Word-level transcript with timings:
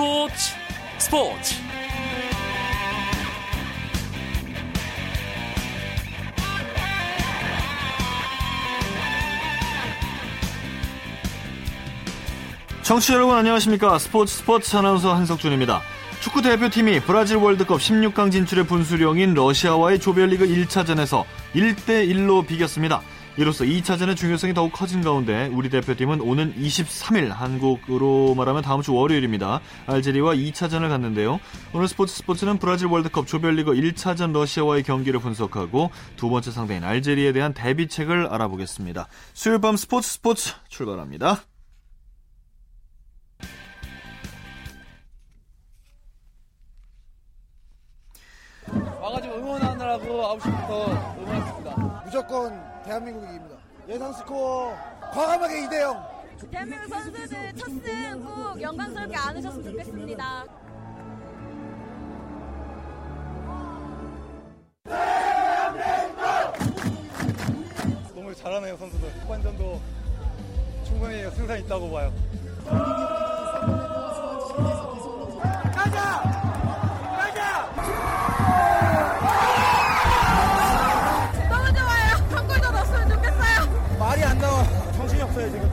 스포츠 0.00 0.54
스포츠. 0.96 1.54
청취자 12.82 13.12
여러분 13.12 13.36
안녕하십니까? 13.36 13.98
스포츠 13.98 14.38
스포츠 14.38 14.74
아나운서 14.74 15.14
한석준입니다. 15.14 15.82
축구 16.20 16.40
대표팀이 16.40 17.00
브라질 17.00 17.36
월드컵 17.36 17.80
16강 17.80 18.32
진출의 18.32 18.66
분수령인 18.66 19.34
러시아와의 19.34 19.98
조별리그 19.98 20.46
1차전에서 20.46 21.24
1대1로 21.54 22.46
비겼습니다 22.46 23.00
이로써 23.36 23.64
2차전의 23.64 24.16
중요성이 24.16 24.54
더욱 24.54 24.72
커진 24.72 25.02
가운데 25.02 25.48
우리 25.52 25.70
대표팀은 25.70 26.20
오는 26.20 26.54
23일 26.56 27.28
한국으로 27.28 28.34
말하면 28.34 28.62
다음 28.62 28.82
주 28.82 28.94
월요일입니다. 28.94 29.60
알제리와 29.86 30.34
2차전을 30.34 30.88
갔는데요. 30.88 31.40
오늘 31.72 31.88
스포츠 31.88 32.14
스포츠는 32.16 32.58
브라질 32.58 32.88
월드컵 32.88 33.26
조별리그 33.26 33.72
1차전 33.72 34.32
러시아와의 34.32 34.82
경기를 34.82 35.20
분석하고 35.20 35.90
두 36.16 36.28
번째 36.28 36.50
상대인 36.50 36.84
알제리에 36.84 37.32
대한 37.32 37.54
대비책을 37.54 38.26
알아보겠습니다. 38.26 39.08
수요일 39.32 39.60
밤 39.60 39.76
스포츠 39.76 40.10
스포츠 40.10 40.52
출발합니다. 40.68 41.42
와가지고 49.00 49.34
응원하느라고 49.34 50.38
9시부터 50.38 51.18
응원했습니다. 51.18 52.02
무조건 52.04 52.69
대한민국이 52.84 53.26
이깁니다. 53.26 53.56
예상 53.88 54.12
스코어 54.12 54.74
과감하게 55.12 55.66
2대0. 55.66 56.50
대한민국 56.50 56.88
선수들 56.88 57.52
첫승 57.56 58.24
꼭 58.24 58.60
영광스럽게 58.60 59.16
안으셨으면 59.16 59.64
좋겠습니다. 59.64 60.44
너무 68.14 68.34
잘하네요 68.34 68.76
선수들. 68.76 69.08
후반전도 69.22 69.80
충분히 70.84 71.30
승산 71.30 71.58
있다고 71.60 71.90
봐요. 71.90 73.39
없어요 85.40 85.50
지금. 85.50 85.70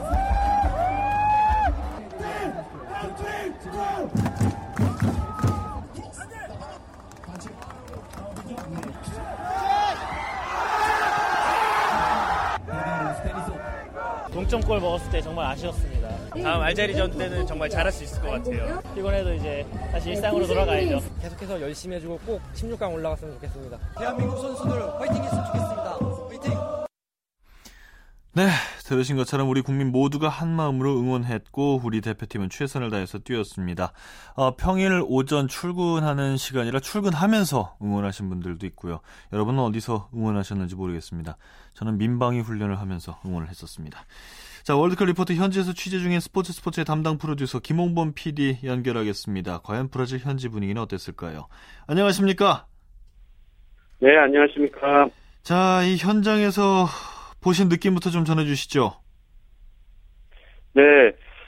동점골 14.32 14.80
먹었을 14.80 15.10
때 15.10 15.20
정말 15.20 15.46
아쉬웠습니다. 15.46 16.08
다음 16.30 16.62
알제리전 16.62 17.18
때는 17.18 17.46
정말 17.46 17.68
잘할 17.68 17.90
수 17.90 18.04
있을 18.04 18.22
것 18.22 18.30
같아요. 18.30 18.80
피곤해도 18.94 19.34
이제 19.34 19.66
다시 19.90 20.10
일상으로 20.10 20.46
돌아가야죠. 20.46 21.00
계속해서 21.20 21.60
열심히 21.60 21.96
해주고 21.96 22.18
꼭 22.24 22.40
16강 22.54 22.94
올라갔으면 22.94 23.34
좋겠습니다. 23.34 23.78
대한민국 23.98 24.38
선수들 24.38 25.00
화이팅 25.00 25.24
했으면 25.24 25.44
좋겠습니다. 25.46 26.17
들으신 28.88 29.16
것처럼 29.16 29.50
우리 29.50 29.60
국민 29.60 29.92
모두가 29.92 30.30
한 30.30 30.48
마음으로 30.48 30.98
응원했고 30.98 31.82
우리 31.84 32.00
대표팀은 32.00 32.48
최선을 32.48 32.90
다해서 32.90 33.18
뛰었습니다. 33.18 33.92
어, 34.34 34.56
평일 34.56 35.02
오전 35.06 35.46
출근하는 35.46 36.38
시간이라 36.38 36.80
출근하면서 36.80 37.76
응원하신 37.82 38.30
분들도 38.30 38.66
있고요. 38.68 39.00
여러분은 39.34 39.60
어디서 39.60 40.08
응원하셨는지 40.14 40.74
모르겠습니다. 40.74 41.36
저는 41.74 41.98
민방위 41.98 42.40
훈련을 42.40 42.80
하면서 42.80 43.20
응원을 43.26 43.48
했었습니다. 43.48 44.06
자, 44.62 44.74
월드컵 44.74 45.04
리포트 45.04 45.34
현지에서 45.34 45.74
취재 45.74 45.98
중인 45.98 46.20
스포츠 46.20 46.52
스포츠의 46.54 46.86
담당 46.86 47.18
프로듀서 47.18 47.58
김홍범 47.58 48.14
PD 48.14 48.60
연결하겠습니다. 48.64 49.58
과연 49.64 49.90
브라질 49.90 50.18
현지 50.18 50.48
분위기는 50.48 50.80
어땠을까요? 50.80 51.48
안녕하십니까? 51.86 52.66
네, 54.00 54.16
안녕하십니까. 54.16 55.10
자, 55.42 55.82
이 55.84 55.96
현장에서 55.96 56.86
보신 57.42 57.68
느낌부터 57.68 58.10
좀 58.10 58.24
전해주시죠. 58.24 58.92
네, 60.74 60.82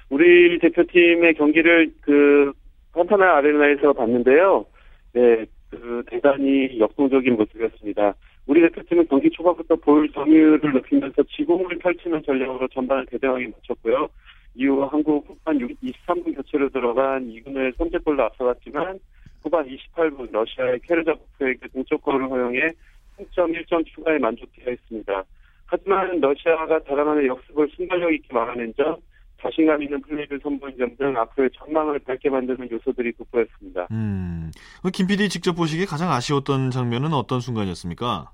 우리 0.09 0.59
대표팀의 0.59 1.35
경기를 1.35 1.93
그 2.01 2.53
판타나 2.93 3.37
아레나에서 3.37 3.93
봤는데요. 3.93 4.67
네, 5.13 5.47
그 5.71 6.03
대단히 6.09 6.79
역동적인 6.79 7.37
모습이었습니다. 7.37 8.15
우리 8.47 8.61
대표팀은 8.63 9.07
경기 9.09 9.31
초반부터 9.31 9.77
볼 9.77 10.11
점유율을 10.11 10.73
높이면서 10.73 11.23
지공을 11.23 11.79
펼치는 11.79 12.23
전략으로 12.25 12.67
전반을 12.69 13.07
대등하게 13.07 13.49
마쳤고요. 13.49 14.09
이후 14.55 14.83
한국 14.85 15.25
후반 15.29 15.59
23분 15.59 16.35
교체로 16.35 16.69
들어간 16.71 17.31
이군을 17.31 17.73
선제골로 17.79 18.25
앞서갔지만 18.25 18.99
후반 19.43 19.67
28분 19.69 20.33
러시아의 20.33 20.81
케르자코프에게 20.81 21.69
동점골을 21.69 22.29
허용해 22.29 22.69
승점 23.17 23.53
1점 23.53 23.87
추가에 23.87 24.19
만족해야 24.19 24.71
했습니다. 24.71 25.25
하지만 25.71 26.21
러시아가 26.21 26.81
자랑하는 26.89 27.27
역습을 27.27 27.69
순발력 27.77 28.13
있게 28.13 28.35
막아낸 28.35 28.73
점, 28.77 28.97
자신감 29.41 29.83
있는 29.83 30.01
플레이를 30.03 30.41
선보인 30.43 30.77
점 30.77 30.97
등 30.97 31.17
앞으로의 31.17 31.51
전망을 31.55 31.99
밝게 32.01 32.29
만드는 32.29 32.69
요소들이 32.71 33.13
돋보였습니다. 33.13 33.87
음, 33.93 34.51
김 34.93 35.07
PD 35.07 35.29
직접 35.29 35.55
보시기에 35.55 35.87
가장 35.87 36.11
아쉬웠던 36.11 36.71
장면은 36.71 37.13
어떤 37.15 37.41
순간이었습니까? 37.41 38.33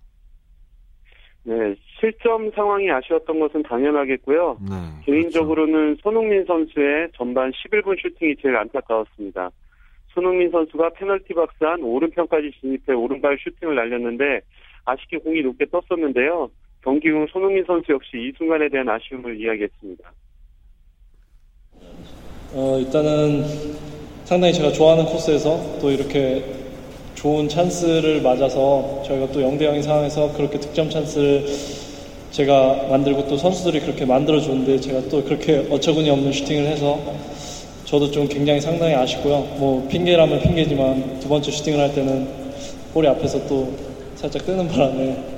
네, 1.44 1.76
실점 2.00 2.50
상황이 2.52 2.91
아쉬웠던 2.91 3.38
것은 3.38 3.62
당연하겠고요. 3.64 4.58
네, 4.69 4.75
개인적으로는 5.04 5.96
손흥민 6.02 6.44
선수의 6.46 7.10
전반 7.14 7.52
11분 7.52 8.00
슈팅이 8.00 8.34
제일 8.42 8.56
안타까웠습니다. 8.56 9.50
손흥민 10.08 10.50
선수가 10.50 10.91
페널티 10.94 11.34
박스 11.34 11.62
안 11.64 11.82
오른편까지 11.82 12.50
진입해 12.60 12.94
오른발 12.94 13.38
슈팅을 13.38 13.75
날렸는데 13.76 14.41
아쉽게 14.86 15.19
공이 15.19 15.42
높게 15.42 15.66
떴었는데요. 15.66 16.50
경기 16.86 17.08
후 17.08 17.26
손흥민 17.32 17.64
선수 17.66 17.91
역시 17.91 18.10
이 18.14 18.32
순간에 18.38 18.69
대한 18.69 18.88
아쉬움을 18.88 19.41
이야기했습니다. 19.41 20.12
어, 22.54 22.78
일단은 22.78 23.44
상당히 24.22 24.54
제가 24.54 24.70
좋아하는 24.70 25.04
코스에서 25.06 25.80
또 25.80 25.91
이렇게 25.91 26.44
좋은 27.16 27.48
찬스를 27.48 28.22
맞아서 28.22 29.02
저희가 29.04 29.32
또 29.32 29.41
0대 29.41 29.62
0인 29.62 29.82
상황에서 29.82 30.32
그렇게 30.36 30.60
득점 30.60 30.88
찬스를 30.88 31.46
제가 32.30 32.86
만들고 32.88 33.26
또 33.26 33.36
선수들이 33.36 33.80
그렇게 33.80 34.06
만들어줬는데 34.06 34.78
제가 34.78 35.08
또 35.08 35.25
그렇게 35.25 35.66
어처구니 35.69 36.08
없는 36.08 36.30
슈팅을 36.30 36.66
해서 36.66 37.00
저도 37.84 38.12
좀 38.12 38.28
굉장히 38.28 38.60
상당히 38.60 38.94
아쉽고요. 38.94 39.56
뭐 39.58 39.88
핑계라면 39.88 40.41
핑계지만 40.41 41.19
두 41.19 41.28
번째 41.28 41.50
슈팅을 41.50 41.80
할 41.80 41.92
때는 41.92 42.28
볼이 42.92 43.08
앞에서 43.08 43.44
또 43.48 43.75
살짝 44.14 44.46
뜨는 44.46 44.69
바람에 44.69 45.35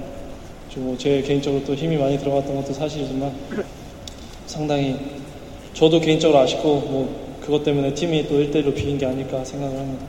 좀제 0.79 1.23
개인적으로 1.23 1.65
또 1.65 1.75
힘이 1.75 1.97
많이 1.97 2.17
들어갔던 2.19 2.55
것도 2.55 2.73
사실이지만 2.73 3.33
상당히 4.47 5.21
저도 5.73 6.01
개인적으로 6.01 6.39
아쉽고 6.39 6.81
뭐 6.81 7.39
그것 7.41 7.65
때문에 7.65 7.95
팀이 7.95 8.29
또 8.29 8.35
1대1로 8.37 8.75
비긴 8.75 8.99
게 8.99 9.07
아닐까 9.07 9.45
생각을 9.45 9.77
합니다. 9.77 10.07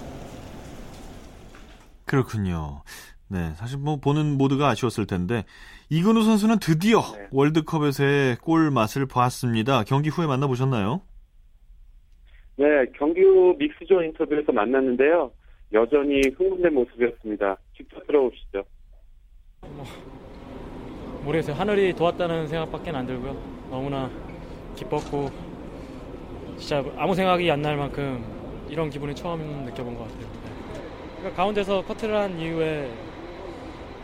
그렇군요. 2.06 2.81
네, 3.28 3.52
사실 3.56 3.78
뭐 3.78 3.97
보는 3.97 4.38
모두가 4.38 4.69
아쉬웠을 4.69 5.06
텐데 5.06 5.46
이근우 5.90 6.24
선수는 6.24 6.59
드디어 6.59 7.02
네. 7.16 7.28
월드컵에서의 7.32 8.38
골 8.38 8.72
맛을 8.72 9.05
보았습니다. 9.05 9.84
경기 9.84 10.09
후에 10.09 10.26
만나보셨나요? 10.26 11.02
네, 12.58 12.66
경기 12.97 13.22
후 13.22 13.55
믹스존 13.58 14.05
인터뷰에서 14.05 14.52
만났는데요. 14.52 15.32
여전히 15.72 16.22
흥분된 16.35 16.73
모습이었습니다. 16.73 17.58
직접 17.78 18.05
들어보시죠. 18.08 18.64
모르겠어요. 21.29 21.55
하늘이 21.55 21.93
도왔다는 21.93 22.47
생각밖에 22.47 22.90
안 22.90 23.05
들고요. 23.05 23.35
너무나 23.70 24.09
기뻤고 24.76 25.29
진짜 26.58 26.84
아무 26.97 27.14
생각이 27.14 27.49
안 27.52 27.61
날 27.61 27.78
만큼 27.78 28.23
이런 28.67 28.90
기분이 28.90 29.14
처음 29.16 29.40
느껴본 29.66 29.96
것 29.97 30.03
같아요. 30.05 30.20
네. 30.22 30.81
그러니까 31.17 31.37
가운데서 31.41 31.84
커트를 31.84 32.16
한 32.16 32.40
이후에 32.40 32.90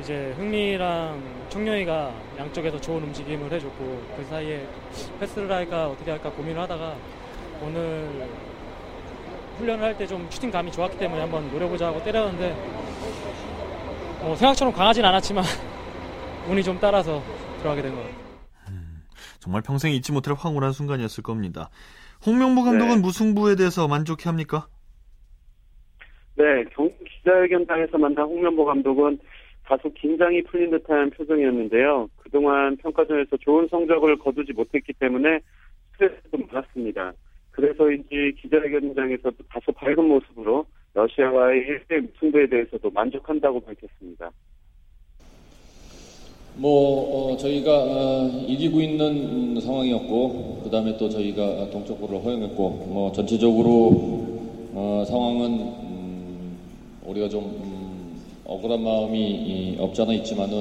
이제 0.01 0.33
흥미랑 0.37 1.19
청룡이가 1.49 2.11
양쪽에서 2.37 2.79
좋은 2.79 3.01
움직임을 3.03 3.51
해줬고 3.53 4.01
그 4.17 4.23
사이에 4.29 4.67
패스를 5.19 5.51
할까 5.51 5.87
어떻게 5.87 6.11
할까 6.11 6.29
고민을 6.31 6.61
하다가 6.61 6.95
오늘 7.63 8.27
훈련을 9.57 9.83
할 9.83 9.97
때 9.97 10.05
좀 10.05 10.27
슈팅 10.29 10.51
감이 10.51 10.71
좋았기 10.71 10.97
때문에 10.99 11.21
한번 11.21 11.49
노려보자 11.51 11.87
하고 11.87 12.03
때렸는데 12.03 12.55
뭐 14.21 14.35
생각처럼 14.35 14.73
강하진 14.73 15.03
않았지만 15.05 15.43
운이 16.49 16.63
좀 16.63 16.77
따라서 16.79 17.21
들어가게 17.59 17.81
된 17.81 17.91
것 17.95 18.01
같아요. 18.01 18.25
정말 19.39 19.61
평생 19.61 19.91
잊지 19.93 20.11
못할 20.11 20.33
황홀한 20.35 20.71
순간이었을 20.71 21.23
겁니다. 21.23 21.69
홍명보 22.25 22.63
감독은 22.63 22.95
네. 22.95 23.01
무승부에 23.01 23.55
대해서 23.55 23.87
만족해 23.87 24.23
합니까? 24.29 24.67
네, 26.35 26.63
경, 26.75 26.89
기자회견장에서 27.19 27.97
만난 27.97 28.25
홍명보 28.25 28.65
감독은 28.65 29.19
다소 29.63 29.91
긴장이 29.93 30.43
풀린 30.43 30.71
듯한 30.71 31.11
표정이었는데요. 31.11 32.07
그동안 32.17 32.75
평가전에서 32.77 33.37
좋은 33.37 33.67
성적을 33.69 34.17
거두지 34.19 34.53
못했기 34.53 34.93
때문에 34.93 35.39
스트레스도 35.93 36.37
많았습니다. 36.51 37.13
그래서인지 37.51 38.35
기자회견장에서도 38.41 39.35
다소 39.49 39.71
밝은 39.71 40.03
모습으로 40.03 40.65
러시아와의 40.93 41.61
1대 41.87 42.19
승부에 42.19 42.47
대해서도 42.47 42.89
만족한다고 42.91 43.59
밝혔습니다. 43.61 44.29
뭐 46.57 47.33
어, 47.33 47.37
저희가 47.37 47.83
어, 47.83 48.45
이기고 48.47 48.79
있는 48.79 49.59
상황이었고 49.59 50.61
그 50.63 50.69
다음에 50.69 50.95
또 50.97 51.09
저희가 51.09 51.69
동쪽골을 51.69 52.23
허용했고 52.23 52.69
뭐 52.87 53.11
전체적으로 53.11 54.25
어, 54.73 55.03
상황은 55.05 55.51
음, 55.51 56.57
우리가 57.05 57.27
좀 57.27 57.43
음, 57.43 58.21
억울한 58.45 58.81
마음이 58.81 59.75
없잖아 59.79 60.13
있지만은 60.13 60.59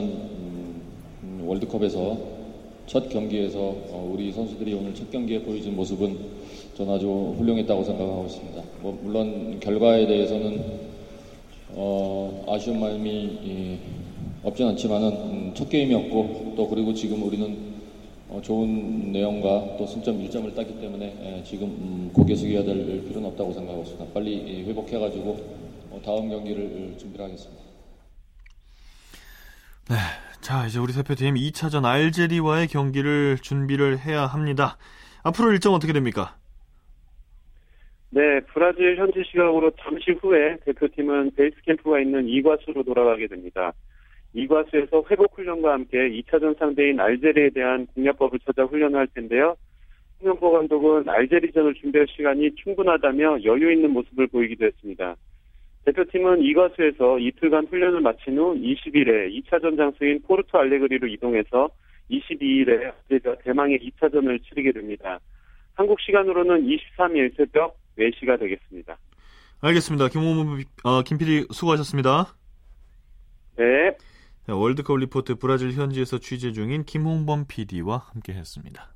음, 1.22 1.44
월드컵에서 1.46 2.16
첫 2.88 3.08
경기에서 3.08 3.58
어, 3.60 4.10
우리 4.12 4.32
선수들이 4.32 4.74
오늘 4.74 4.94
첫 4.94 5.10
경기에 5.12 5.42
보여준 5.42 5.76
모습은 5.76 6.18
저는 6.76 6.92
아주 6.92 7.06
훌륭했다고 7.38 7.84
생각하고 7.84 8.26
있습니다. 8.26 8.62
뭐 8.82 8.98
물론 9.00 9.60
결과에 9.60 10.08
대해서는 10.08 10.60
어, 11.70 12.44
아쉬운 12.48 12.80
마음이 12.80 13.78
없진 14.44 14.68
않지만은 14.68 15.08
음, 15.08 15.54
첫 15.54 15.70
게임이었고 15.70 16.54
또 16.56 16.68
그리고 16.68 16.92
지금 16.92 17.22
우리는 17.22 17.74
어, 18.28 18.40
좋은 18.42 19.10
내용과 19.10 19.76
또 19.78 19.86
승점 19.86 20.18
1점을 20.18 20.54
땄기 20.54 20.80
때문에 20.80 21.38
예, 21.38 21.44
지금 21.44 21.68
음, 21.68 22.10
고개 22.12 22.34
숙여야 22.34 22.62
될 22.62 23.04
필요는 23.04 23.28
없다고 23.30 23.52
생각하고 23.52 23.82
있습니다. 23.82 24.12
빨리 24.12 24.64
회복해가지고 24.64 25.30
어, 25.90 26.02
다음 26.04 26.28
경기를 26.28 26.94
준비를 26.98 27.24
하겠습니다. 27.24 27.62
네, 29.88 29.96
자 30.40 30.66
이제 30.66 30.78
우리 30.78 30.92
대표팀 30.92 31.34
2차전 31.34 31.86
알제리와의 31.86 32.68
경기를 32.68 33.38
준비를 33.38 33.98
해야 33.98 34.26
합니다. 34.26 34.76
앞으로 35.22 35.52
일정 35.52 35.72
어떻게 35.72 35.92
됩니까? 35.94 36.36
네, 38.10 38.40
브라질 38.52 38.96
현지 38.96 39.22
시각으로 39.26 39.72
잠시 39.80 40.12
후에 40.20 40.58
대표팀은 40.66 41.32
베이스 41.34 41.56
캠프가 41.62 42.00
있는 42.00 42.28
이과수로 42.28 42.82
돌아가게 42.84 43.26
됩니다. 43.26 43.72
이과수에서 44.34 45.04
회복 45.10 45.38
훈련과 45.38 45.72
함께 45.72 45.98
2차전 46.10 46.58
상대인 46.58 46.98
알제리에 47.00 47.50
대한 47.50 47.86
공략법을 47.86 48.40
찾아 48.40 48.64
훈련을 48.64 48.98
할 48.98 49.06
텐데요. 49.08 49.56
홍명보 50.20 50.52
감독은 50.52 51.08
알제리전을 51.08 51.74
준비할 51.74 52.06
시간이 52.08 52.54
충분하다며 52.56 53.44
여유 53.44 53.72
있는 53.72 53.90
모습을 53.90 54.26
보이기도 54.26 54.66
했습니다. 54.66 55.16
대표팀은 55.84 56.42
이과수에서 56.42 57.18
이틀간 57.18 57.66
훈련을 57.66 58.00
마친 58.00 58.38
후 58.38 58.54
20일에 58.54 59.30
2차전 59.42 59.76
장소인 59.76 60.22
포르투 60.22 60.56
알레그리로 60.56 61.06
이동해서 61.08 61.68
22일에 62.10 62.92
알제리와 63.10 63.36
대망의 63.44 63.78
2차전을 63.78 64.42
치르게 64.44 64.72
됩니다. 64.72 65.20
한국 65.74 66.00
시간으로는 66.00 66.66
23일 66.66 67.36
새벽 67.36 67.76
4시가 67.98 68.38
되겠습니다. 68.40 68.96
알겠습니다. 69.60 70.08
김호무, 70.08 70.62
어, 70.84 71.02
김PD 71.02 71.46
수고하셨습니다. 71.52 72.34
네. 73.56 73.96
네, 74.46 74.52
월드컵 74.52 74.98
리포트 74.98 75.36
브라질 75.36 75.72
현지에서 75.72 76.18
취재 76.18 76.52
중인 76.52 76.84
김홍범 76.84 77.46
PD와 77.48 78.08
함께 78.12 78.34
했습니다. 78.34 78.94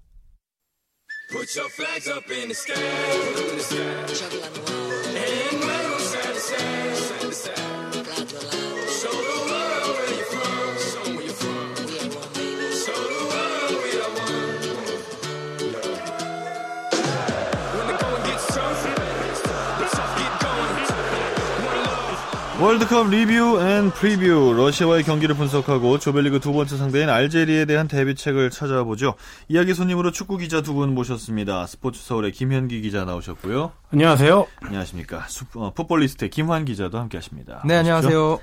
월드컵 22.60 23.08
리뷰 23.10 23.60
앤 23.62 23.90
프리뷰 23.92 24.52
러시아와의 24.56 25.04
경기를 25.04 25.36
분석하고 25.36 26.00
조별리그 26.00 26.40
두 26.40 26.52
번째 26.52 26.76
상대인 26.76 27.08
알제리에 27.08 27.66
대한 27.66 27.86
대비책을 27.86 28.50
찾아보죠. 28.50 29.14
이야기 29.48 29.74
손님으로 29.74 30.10
축구 30.10 30.38
기자 30.38 30.60
두 30.60 30.74
분 30.74 30.92
모셨습니다. 30.92 31.66
스포츠 31.68 32.02
서울의 32.02 32.32
김현기 32.32 32.80
기자 32.80 33.04
나오셨고요. 33.04 33.70
안녕하세요. 33.92 34.46
안녕하십니까. 34.62 35.26
수, 35.28 35.44
어, 35.54 35.72
풋볼리스트의 35.72 36.30
김환 36.30 36.64
기자도 36.64 36.98
함께하십니다. 36.98 37.62
네, 37.64 37.76
안녕하세요. 37.76 38.40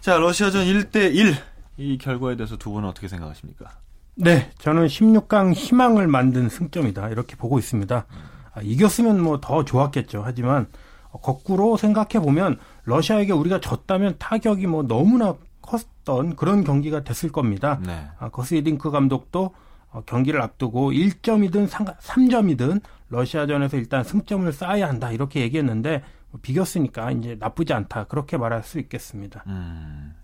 자, 0.00 0.16
러시아전 0.16 0.64
1대 0.64 1.14
1. 1.14 1.36
이 1.76 1.98
결과에 1.98 2.36
대해서 2.36 2.56
두 2.56 2.70
분은 2.70 2.88
어떻게 2.88 3.06
생각하십니까? 3.08 3.66
네, 4.14 4.50
저는 4.60 4.86
16강 4.86 5.52
희망을 5.52 6.06
만든 6.08 6.48
승점이다 6.48 7.10
이렇게 7.10 7.36
보고 7.36 7.58
있습니다. 7.58 8.06
아, 8.54 8.60
이겼으면 8.62 9.20
뭐 9.22 9.40
더 9.40 9.62
좋았겠죠. 9.64 10.22
하지만 10.24 10.66
거꾸로 11.20 11.76
생각해 11.76 12.24
보면 12.24 12.58
러시아에게 12.84 13.32
우리가 13.32 13.60
졌다면 13.60 14.16
타격이 14.18 14.66
뭐 14.66 14.82
너무나 14.82 15.34
컸던 15.60 16.36
그런 16.36 16.64
경기가 16.64 17.04
됐을 17.04 17.30
겁니다. 17.30 17.80
네. 17.84 18.06
아, 18.18 18.28
거스이딩크 18.30 18.90
감독도 18.90 19.54
어, 19.90 20.02
경기를 20.06 20.40
앞두고 20.40 20.92
1점이든 20.92 21.68
3점이든 21.68 22.80
러시아전에서 23.10 23.76
일단 23.76 24.02
승점을 24.04 24.50
쌓아야 24.52 24.88
한다 24.88 25.12
이렇게 25.12 25.40
얘기했는데 25.42 26.02
뭐 26.30 26.40
비겼으니까 26.40 27.10
이제 27.12 27.36
나쁘지 27.38 27.74
않다 27.74 28.04
그렇게 28.04 28.38
말할 28.38 28.62
수 28.62 28.78
있겠습니다. 28.78 29.44
음. 29.46 30.14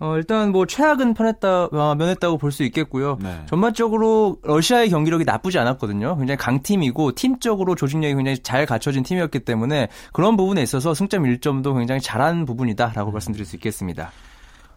어, 0.00 0.16
일단 0.16 0.50
뭐 0.50 0.66
최악은 0.66 1.14
편했다, 1.14 1.66
어, 1.66 1.94
면했다고 1.94 2.38
볼 2.38 2.50
수 2.52 2.62
있겠고요. 2.64 3.16
네. 3.20 3.42
전반적으로 3.46 4.38
러시아의 4.42 4.90
경기력이 4.90 5.24
나쁘지 5.24 5.58
않았거든요. 5.58 6.16
굉장히 6.18 6.36
강팀이고 6.36 7.12
팀적으로 7.12 7.74
조직력이 7.74 8.14
굉장히 8.14 8.38
잘 8.42 8.66
갖춰진 8.66 9.02
팀이었기 9.04 9.40
때문에 9.40 9.88
그런 10.12 10.36
부분에 10.36 10.62
있어서 10.62 10.94
승점 10.94 11.22
1점도 11.24 11.76
굉장히 11.78 12.00
잘한 12.00 12.44
부분이다라고 12.44 13.12
말씀드릴 13.12 13.46
수 13.46 13.56
있겠습니다. 13.56 14.10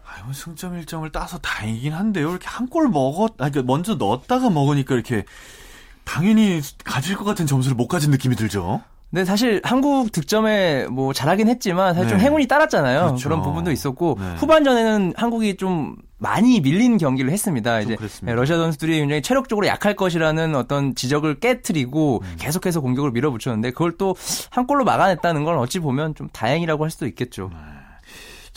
아유, 0.06 0.32
승점 0.32 0.80
1점을 0.80 1.10
따서 1.12 1.38
다행이긴 1.38 1.92
한데요. 1.92 2.30
이렇게 2.30 2.46
한 2.48 2.68
골 2.68 2.88
먹었, 2.88 3.32
아, 3.38 3.50
그러니까 3.50 3.62
먼저 3.62 3.94
넣었다가 3.96 4.50
먹으니까 4.50 4.94
이렇게 4.94 5.24
당연히 6.04 6.60
가질 6.84 7.16
것 7.16 7.24
같은 7.24 7.46
점수를 7.46 7.76
못 7.76 7.86
가진 7.88 8.10
느낌이 8.10 8.34
들죠. 8.36 8.80
네, 9.10 9.24
사실 9.24 9.60
한국 9.64 10.12
득점에 10.12 10.86
뭐 10.88 11.14
잘하긴 11.14 11.48
했지만 11.48 11.94
사실 11.94 12.10
좀 12.10 12.18
네. 12.18 12.24
행운이 12.24 12.46
따랐잖아요. 12.46 13.00
그렇죠. 13.06 13.28
그런 13.28 13.42
부분도 13.42 13.70
있었고 13.72 14.16
네. 14.20 14.34
후반전에는 14.36 15.14
한국이 15.16 15.56
좀 15.56 15.96
많이 16.18 16.60
밀린 16.60 16.98
경기를 16.98 17.30
했습니다. 17.30 17.80
이제 17.80 17.96
그랬습니다. 17.96 18.32
네, 18.32 18.38
러시아 18.38 18.56
선수들이 18.58 18.98
굉장히 18.98 19.22
체력적으로 19.22 19.66
약할 19.66 19.94
것이라는 19.96 20.54
어떤 20.56 20.94
지적을 20.94 21.40
깨트리고 21.40 22.20
음. 22.22 22.36
계속해서 22.38 22.80
공격을 22.80 23.12
밀어붙였는데 23.12 23.70
그걸 23.70 23.96
또 23.96 24.14
한 24.50 24.66
골로 24.66 24.84
막아냈다는 24.84 25.44
건 25.44 25.58
어찌 25.58 25.78
보면 25.78 26.14
좀 26.14 26.28
다행이라고 26.32 26.84
할 26.84 26.90
수도 26.90 27.06
있겠죠. 27.06 27.50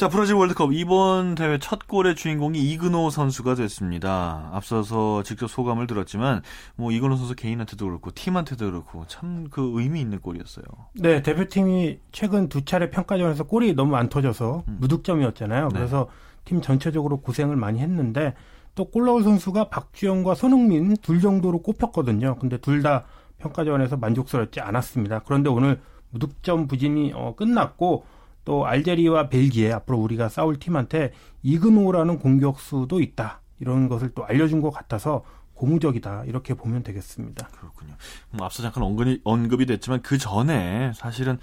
자, 0.01 0.09
브라질 0.09 0.33
월드컵 0.33 0.73
이번 0.73 1.35
대회 1.35 1.59
첫 1.59 1.87
골의 1.87 2.15
주인공이 2.15 2.57
이그노 2.57 3.11
선수가 3.11 3.53
됐습니다. 3.53 4.49
앞서서 4.51 5.21
직접 5.21 5.45
소감을 5.45 5.85
들었지만 5.85 6.41
뭐 6.75 6.91
이그노 6.91 7.17
선수 7.17 7.35
개인한테도 7.35 7.85
그렇고 7.85 8.09
팀한테도 8.09 8.65
그렇고 8.65 9.05
참 9.05 9.45
그 9.51 9.73
의미 9.75 10.01
있는 10.01 10.19
골이었어요. 10.19 10.65
네, 10.95 11.21
대표팀이 11.21 11.99
최근 12.11 12.49
두 12.49 12.65
차례 12.65 12.89
평가전에서 12.89 13.43
골이 13.43 13.75
너무 13.75 13.95
안 13.95 14.09
터져서 14.09 14.63
무득점이었잖아요. 14.65 15.67
네. 15.67 15.73
그래서 15.77 16.07
팀 16.45 16.61
전체적으로 16.61 17.21
고생을 17.21 17.55
많이 17.55 17.77
했는데 17.77 18.33
또 18.73 18.85
골라올 18.85 19.21
선수가 19.21 19.69
박주영과 19.69 20.33
손흥민 20.33 20.97
둘 21.03 21.21
정도로 21.21 21.61
꼽혔거든요. 21.61 22.37
근데 22.39 22.57
둘 22.57 22.81
다 22.81 23.03
평가전에서 23.37 23.97
만족스럽지 23.97 24.61
않았습니다. 24.61 25.19
그런데 25.25 25.51
오늘 25.51 25.79
무득점 26.09 26.65
부진이 26.65 27.11
어, 27.13 27.35
끝났고 27.35 28.03
또 28.43 28.65
알제리와 28.65 29.29
벨기에 29.29 29.71
앞으로 29.71 29.97
우리가 29.99 30.29
싸울 30.29 30.57
팀한테 30.59 31.11
이그노라는 31.43 32.19
공격수도 32.19 32.99
있다. 32.99 33.41
이런 33.59 33.87
것을 33.87 34.09
또 34.15 34.25
알려준 34.25 34.61
것 34.61 34.71
같아서 34.71 35.23
고무적이다. 35.53 36.25
이렇게 36.25 36.55
보면 36.55 36.81
되겠습니다. 36.81 37.47
그렇군요. 37.49 37.93
뭐 38.31 38.45
앞서 38.45 38.63
잠깐 38.63 38.83
언급이, 38.83 39.21
언급이 39.23 39.67
됐지만 39.67 40.01
그 40.01 40.17
전에 40.17 40.91
사실은 40.95 41.37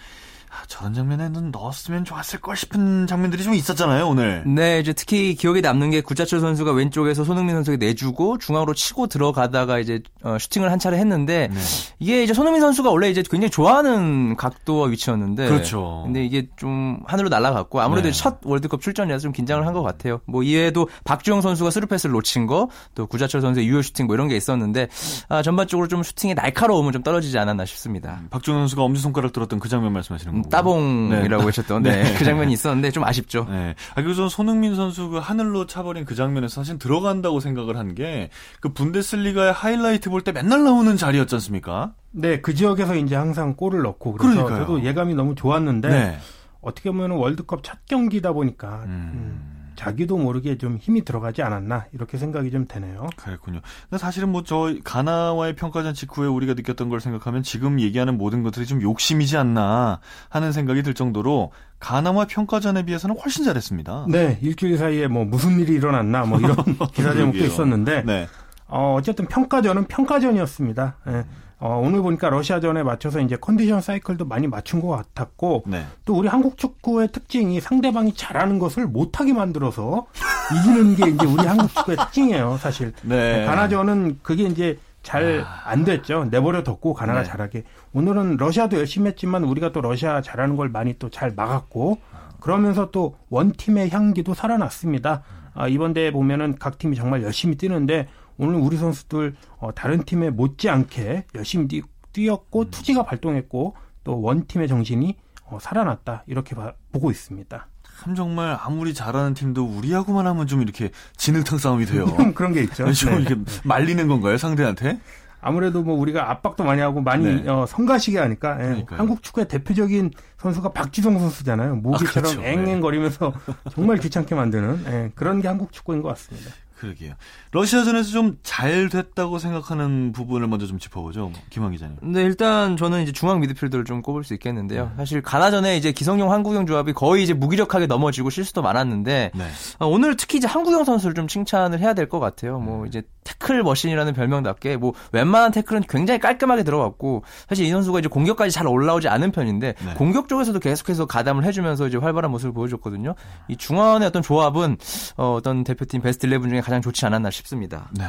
아, 0.50 0.64
저런 0.66 0.94
장면에는 0.94 1.50
넣었으면 1.50 2.04
좋았을 2.04 2.40
걸 2.40 2.56
싶은 2.56 3.06
장면들이 3.06 3.42
좀 3.42 3.54
있었잖아요, 3.54 4.06
오늘. 4.08 4.42
네, 4.46 4.80
이제 4.80 4.92
특히 4.92 5.34
기억에 5.34 5.60
남는 5.60 5.90
게 5.90 6.00
구자철 6.00 6.40
선수가 6.40 6.72
왼쪽에서 6.72 7.24
손흥민 7.24 7.54
선수에게 7.56 7.84
내주고 7.86 8.38
중앙으로 8.38 8.74
치고 8.74 9.06
들어가다가 9.06 9.78
이제 9.78 10.00
어, 10.22 10.36
슈팅을 10.38 10.70
한 10.70 10.78
차례 10.78 10.98
했는데 10.98 11.48
네. 11.52 11.60
이게 11.98 12.22
이제 12.24 12.34
손흥민 12.34 12.60
선수가 12.60 12.90
원래 12.90 13.10
이제 13.10 13.22
굉장히 13.22 13.50
좋아하는 13.50 14.36
각도와 14.36 14.88
위치였는데 14.88 15.48
그렇죠. 15.48 16.02
근데 16.04 16.24
이게 16.24 16.48
좀 16.56 17.00
하늘로 17.06 17.28
날아갔고 17.28 17.80
아무래도 17.80 18.08
네. 18.08 18.12
첫 18.12 18.38
월드컵 18.44 18.80
출전이라서 18.80 19.22
좀 19.22 19.32
긴장을 19.32 19.64
한 19.66 19.68
것 19.68 19.82
같아요. 19.82 20.20
뭐 20.24 20.42
이외에도 20.42 20.88
박주영 21.04 21.42
선수가 21.42 21.70
스루패스를 21.70 22.12
놓친 22.14 22.46
거, 22.46 22.68
또 22.94 23.06
구자철 23.06 23.42
선수의 23.42 23.66
유효 23.68 23.82
슈팅 23.82 24.06
뭐 24.06 24.14
이런 24.14 24.26
게 24.28 24.36
있었는데 24.36 24.88
아, 25.28 25.42
전반적으로 25.42 25.88
좀 25.88 26.02
슈팅의 26.02 26.34
날카로움은 26.34 26.92
좀 26.92 27.02
떨어지지 27.02 27.38
않았나 27.38 27.64
싶습니다. 27.66 28.20
박주영 28.30 28.58
선수가 28.60 28.82
엄지 28.82 29.00
손가락 29.02 29.32
들었던 29.34 29.60
그 29.60 29.68
장면 29.68 29.92
말씀하시는 29.92 30.34
음, 30.34 30.37
따봉이라고 30.42 31.44
외쳤던 31.44 31.82
네. 31.82 32.02
네. 32.02 32.14
그 32.18 32.24
장면이 32.24 32.52
있었는데 32.52 32.90
좀 32.90 33.04
아쉽죠. 33.04 33.46
네. 33.50 33.74
아, 33.90 33.94
그리고 33.96 34.14
저는 34.14 34.28
손흥민 34.28 34.74
선수 34.74 35.08
그 35.08 35.18
하늘로 35.18 35.66
차버린 35.66 36.04
그 36.04 36.14
장면에서 36.14 36.60
사실 36.62 36.78
들어간다고 36.78 37.40
생각을 37.40 37.76
한 37.76 37.94
게 37.94 38.30
그 38.60 38.68
분데스리가의 38.72 39.52
하이라이트 39.52 40.10
볼 40.10 40.22
때 40.22 40.32
맨날 40.32 40.64
나오는 40.64 40.96
자리였지 40.96 41.34
않습니까? 41.36 41.92
네, 42.10 42.40
그 42.40 42.54
지역에서 42.54 42.96
이제 42.96 43.14
항상 43.16 43.54
골을 43.56 43.82
넣고 43.82 44.12
그래서 44.12 44.34
그러니까요. 44.44 44.60
저도 44.66 44.84
예감이 44.84 45.14
너무 45.14 45.34
좋았는데 45.34 45.88
네. 45.88 46.18
어떻게 46.60 46.90
보면 46.90 47.12
월드컵 47.12 47.62
첫 47.62 47.78
경기다 47.86 48.32
보니까 48.32 48.82
음. 48.86 49.10
음. 49.14 49.57
자기도 49.78 50.18
모르게 50.18 50.58
좀 50.58 50.76
힘이 50.76 51.04
들어가지 51.04 51.40
않았나 51.42 51.86
이렇게 51.92 52.18
생각이 52.18 52.50
좀 52.50 52.66
되네요. 52.66 53.06
그렇군요. 53.16 53.60
근데 53.88 54.00
사실은 54.00 54.30
뭐 54.30 54.42
저 54.44 54.74
가나와의 54.82 55.54
평가전 55.56 55.94
직후에 55.94 56.26
우리가 56.26 56.54
느꼈던 56.54 56.88
걸 56.88 57.00
생각하면 57.00 57.42
지금 57.42 57.80
얘기하는 57.80 58.16
모든 58.18 58.42
것들이 58.42 58.66
좀 58.66 58.82
욕심이지 58.82 59.36
않나 59.36 60.00
하는 60.30 60.52
생각이 60.52 60.82
들 60.82 60.94
정도로 60.94 61.52
가나와 61.78 62.24
평가전에 62.26 62.84
비해서는 62.84 63.16
훨씬 63.22 63.44
잘했습니다. 63.44 64.06
네, 64.08 64.38
일주일 64.42 64.78
사이에 64.78 65.06
뭐 65.06 65.24
무슨 65.24 65.60
일이 65.60 65.74
일어났나 65.74 66.24
뭐 66.24 66.40
이런 66.40 66.56
기사 66.92 67.12
제목도 67.12 67.44
있었는데 67.44 68.02
네. 68.02 68.26
어, 68.66 68.94
어쨌든 68.98 69.26
평가전은 69.26 69.84
평가전이었습니다. 69.86 70.96
네. 71.06 71.24
어, 71.60 71.80
오늘 71.84 72.02
보니까 72.02 72.30
러시아전에 72.30 72.84
맞춰서 72.84 73.20
이제 73.20 73.36
컨디션 73.36 73.80
사이클도 73.80 74.26
많이 74.26 74.46
맞춘 74.46 74.80
것 74.80 74.88
같았고 74.88 75.64
네. 75.66 75.84
또 76.04 76.14
우리 76.14 76.28
한국 76.28 76.56
축구의 76.56 77.08
특징이 77.10 77.60
상대방이 77.60 78.14
잘하는 78.14 78.58
것을 78.60 78.86
못하게 78.86 79.32
만들어서 79.32 80.06
이기는 80.60 80.94
게 80.94 81.10
이제 81.10 81.26
우리 81.26 81.44
한국 81.46 81.68
축구의 81.74 81.96
특징이에요, 81.98 82.58
사실. 82.58 82.92
네. 83.02 83.44
가나전은 83.44 84.20
그게 84.22 84.44
이제 84.44 84.78
잘안 85.02 85.84
됐죠. 85.84 86.26
내버려 86.30 86.62
뒀고 86.62 86.94
가나가 86.94 87.22
네. 87.22 87.28
잘하게. 87.28 87.64
오늘은 87.92 88.36
러시아도 88.36 88.76
열심히 88.78 89.08
했지만 89.08 89.42
우리가 89.44 89.72
또 89.72 89.80
러시아 89.80 90.20
잘하는 90.22 90.56
걸 90.56 90.68
많이 90.68 90.94
또 90.98 91.08
잘 91.08 91.32
막았고 91.34 91.98
그러면서 92.40 92.90
또 92.92 93.16
원팀의 93.30 93.90
향기도 93.90 94.34
살아났습니다. 94.34 95.22
아, 95.54 95.66
이번 95.66 95.92
대회 95.92 96.12
보면은 96.12 96.54
각 96.60 96.78
팀이 96.78 96.94
정말 96.94 97.22
열심히 97.24 97.56
뛰는데 97.56 98.06
오늘 98.38 98.54
우리 98.54 98.76
선수들 98.76 99.34
어, 99.58 99.74
다른 99.74 100.02
팀에 100.04 100.30
못지않게 100.30 101.26
열심히 101.34 101.68
뛰, 101.68 101.82
뛰었고 102.12 102.60
음. 102.62 102.70
투지가 102.70 103.02
발동했고 103.02 103.74
또 104.04 104.22
원팀의 104.22 104.68
정신이 104.68 105.16
어, 105.44 105.58
살아났다 105.60 106.24
이렇게 106.26 106.54
봐, 106.54 106.72
보고 106.92 107.10
있습니다. 107.10 107.66
참 108.00 108.14
정말 108.14 108.56
아무리 108.60 108.94
잘하는 108.94 109.34
팀도 109.34 109.64
우리하고만 109.64 110.26
하면 110.28 110.46
좀 110.46 110.62
이렇게 110.62 110.90
진흙탕 111.16 111.58
싸움이 111.58 111.84
돼요. 111.86 112.06
그런 112.34 112.52
게 112.52 112.62
있죠. 112.62 112.90
좀 112.92 113.10
네. 113.10 113.22
이렇게 113.22 113.42
말리는 113.64 114.06
건가요 114.06 114.38
상대한테? 114.38 115.00
아무래도 115.40 115.82
뭐 115.82 115.96
우리가 115.96 116.30
압박도 116.30 116.64
많이 116.64 116.80
하고 116.80 117.00
많이 117.00 117.42
네. 117.42 117.50
어, 117.50 117.64
성가시게 117.66 118.18
하니까 118.18 118.60
예. 118.60 118.84
한국 118.88 119.22
축구의 119.22 119.48
대표적인 119.48 120.10
선수가 120.36 120.72
박지성 120.72 121.18
선수잖아요. 121.18 121.76
모기처럼 121.76 122.30
아, 122.30 122.36
그렇죠. 122.36 122.48
앵앵거리면서 122.48 123.32
네. 123.46 123.54
정말 123.70 123.98
귀찮게 123.98 124.34
만드는 124.34 124.84
예, 124.88 125.12
그런 125.14 125.40
게 125.40 125.48
한국 125.48 125.72
축구인 125.72 126.02
것 126.02 126.08
같습니다. 126.08 126.50
그러게요. 126.78 127.14
러시아전에서 127.52 128.10
좀 128.10 128.36
잘 128.42 128.88
됐다고 128.88 129.38
생각하는 129.38 130.12
부분을 130.12 130.46
먼저 130.48 130.66
좀 130.66 130.78
짚어보죠. 130.78 131.32
김환 131.50 131.72
기자님. 131.72 131.96
네, 132.02 132.22
일단 132.22 132.76
저는 132.76 133.02
이제 133.02 133.12
중앙 133.12 133.40
미드필더를 133.40 133.84
좀 133.84 134.00
꼽을 134.02 134.24
수 134.24 134.32
있겠는데요. 134.34 134.84
네. 134.86 134.90
사실 134.96 135.20
가나전에 135.22 135.76
이제 135.76 135.92
기성용 135.92 136.32
한국영 136.32 136.66
조합이 136.66 136.92
거의 136.92 137.22
이제 137.24 137.34
무기력하게 137.34 137.86
넘어지고 137.86 138.30
실수도 138.30 138.62
많았는데 138.62 139.32
네. 139.34 139.44
어, 139.78 139.86
오늘 139.86 140.16
특히 140.16 140.38
이제 140.38 140.46
한국영 140.46 140.84
선수를 140.84 141.14
좀 141.14 141.28
칭찬을 141.28 141.80
해야 141.80 141.94
될 141.94 142.08
것 142.08 142.20
같아요. 142.20 142.58
뭐 142.58 142.82
네. 142.84 142.88
이제 142.88 143.02
태클 143.24 143.62
머신이라는 143.62 144.14
별명답게 144.14 144.76
뭐 144.78 144.94
웬만한 145.12 145.52
태클은 145.52 145.82
굉장히 145.88 146.18
깔끔하게 146.20 146.62
들어갔고 146.62 147.22
사실 147.48 147.66
이 147.66 147.70
선수가 147.70 147.98
이제 147.98 148.08
공격까지 148.08 148.50
잘 148.50 148.66
올라오지 148.66 149.08
않은 149.08 149.30
편인데 149.32 149.74
네. 149.84 149.94
공격 149.94 150.28
쪽에서도 150.28 150.58
계속해서 150.58 151.04
가담을 151.06 151.44
해주면서 151.44 151.88
이제 151.88 151.98
활발한 151.98 152.30
모습을 152.30 152.52
보여줬거든요. 152.54 153.14
이 153.48 153.56
중원의 153.56 154.08
어떤 154.08 154.22
조합은 154.22 154.78
어, 155.18 155.34
어떤 155.34 155.64
대표팀 155.64 156.00
베스트 156.00 156.26
11 156.26 156.48
중에 156.48 156.60
가장 156.68 156.82
좋지 156.82 157.06
않았나 157.06 157.30
싶습니다. 157.30 157.88
네. 157.96 158.04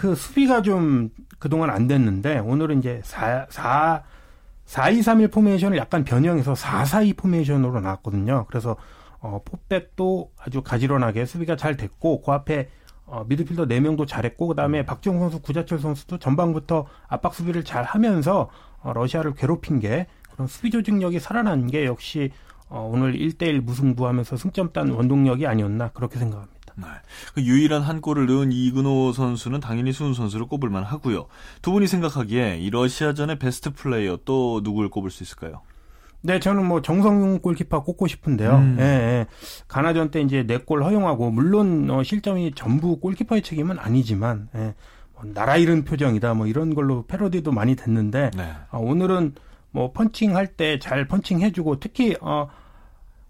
그 0.00 0.14
수비가 0.14 0.62
좀 0.62 1.10
그동안 1.40 1.70
안 1.70 1.88
됐는데 1.88 2.38
오늘은 2.38 2.78
이제 2.78 3.00
4, 3.02 3.46
4, 3.50 4.04
4-2-3-1 4.66 5.32
포메이션을 5.32 5.76
약간 5.76 6.04
변형해서 6.04 6.52
4-4-2 6.54 7.16
포메이션으로 7.16 7.80
나왔거든요. 7.80 8.46
그래서 8.46 8.76
어, 9.18 9.40
포백도 9.44 10.30
아주 10.38 10.62
가지런하게 10.62 11.26
수비가 11.26 11.56
잘 11.56 11.76
됐고 11.76 12.22
그 12.22 12.30
앞에 12.30 12.68
어, 13.06 13.24
미드필더 13.28 13.66
4명도 13.66 14.06
잘했고 14.06 14.46
그다음에 14.46 14.80
음. 14.80 14.86
박주영 14.86 15.18
선수, 15.18 15.40
구자철 15.40 15.80
선수도 15.80 16.18
전방부터 16.18 16.86
압박 17.08 17.34
수비를 17.34 17.64
잘 17.64 17.82
하면서 17.82 18.50
어, 18.82 18.92
러시아를 18.92 19.34
괴롭힌 19.34 19.80
게 19.80 20.06
그런 20.30 20.46
수비 20.46 20.70
조직력이 20.70 21.18
살아난 21.18 21.66
게 21.66 21.86
역시 21.86 22.30
어, 22.68 22.88
오늘 22.92 23.14
1대1 23.14 23.62
무승부하면서 23.62 24.36
승점 24.36 24.72
딴 24.72 24.90
원동력이 24.90 25.44
아니었나 25.44 25.88
그렇게 25.88 26.20
생각합니다. 26.20 26.55
네. 26.76 26.86
그 27.34 27.42
유일한 27.42 27.82
한 27.82 28.00
골을 28.00 28.26
넣은 28.26 28.52
이근호 28.52 29.12
선수는 29.12 29.60
당연히 29.60 29.92
수훈 29.92 30.14
선수를 30.14 30.46
꼽을 30.46 30.68
만 30.70 30.84
하고요. 30.84 31.26
두 31.62 31.72
분이 31.72 31.86
생각하기에 31.86 32.58
이 32.58 32.70
러시아전의 32.70 33.38
베스트 33.38 33.72
플레이어 33.72 34.18
또 34.24 34.60
누구를 34.62 34.90
꼽을 34.90 35.10
수 35.10 35.22
있을까요? 35.22 35.62
네, 36.22 36.40
저는 36.40 36.66
뭐 36.66 36.82
정성용 36.82 37.38
골키퍼 37.40 37.82
꼽고 37.84 38.06
싶은데요. 38.08 38.56
음. 38.56 38.76
예, 38.78 38.82
예. 38.84 39.26
가나전 39.68 40.10
때 40.10 40.20
이제 40.20 40.42
네 40.46 40.58
골 40.58 40.82
허용하고 40.82 41.30
물론 41.30 41.88
어, 41.90 42.02
실점이 42.02 42.52
전부 42.56 42.98
골키퍼의 42.98 43.42
책임은 43.42 43.78
아니지만 43.78 44.48
예. 44.56 44.74
뭐 45.14 45.22
나라 45.32 45.56
잃은 45.56 45.84
표정이다 45.84 46.34
뭐 46.34 46.46
이런 46.46 46.74
걸로 46.74 47.04
패러디도 47.06 47.52
많이 47.52 47.76
됐는데 47.76 48.32
네. 48.36 48.52
어, 48.70 48.78
오늘은 48.80 49.34
뭐 49.70 49.92
펀칭 49.92 50.34
할 50.36 50.56
때 50.56 50.78
잘 50.78 51.06
펀칭 51.06 51.40
해주고 51.40 51.80
특히 51.80 52.16
어 52.20 52.48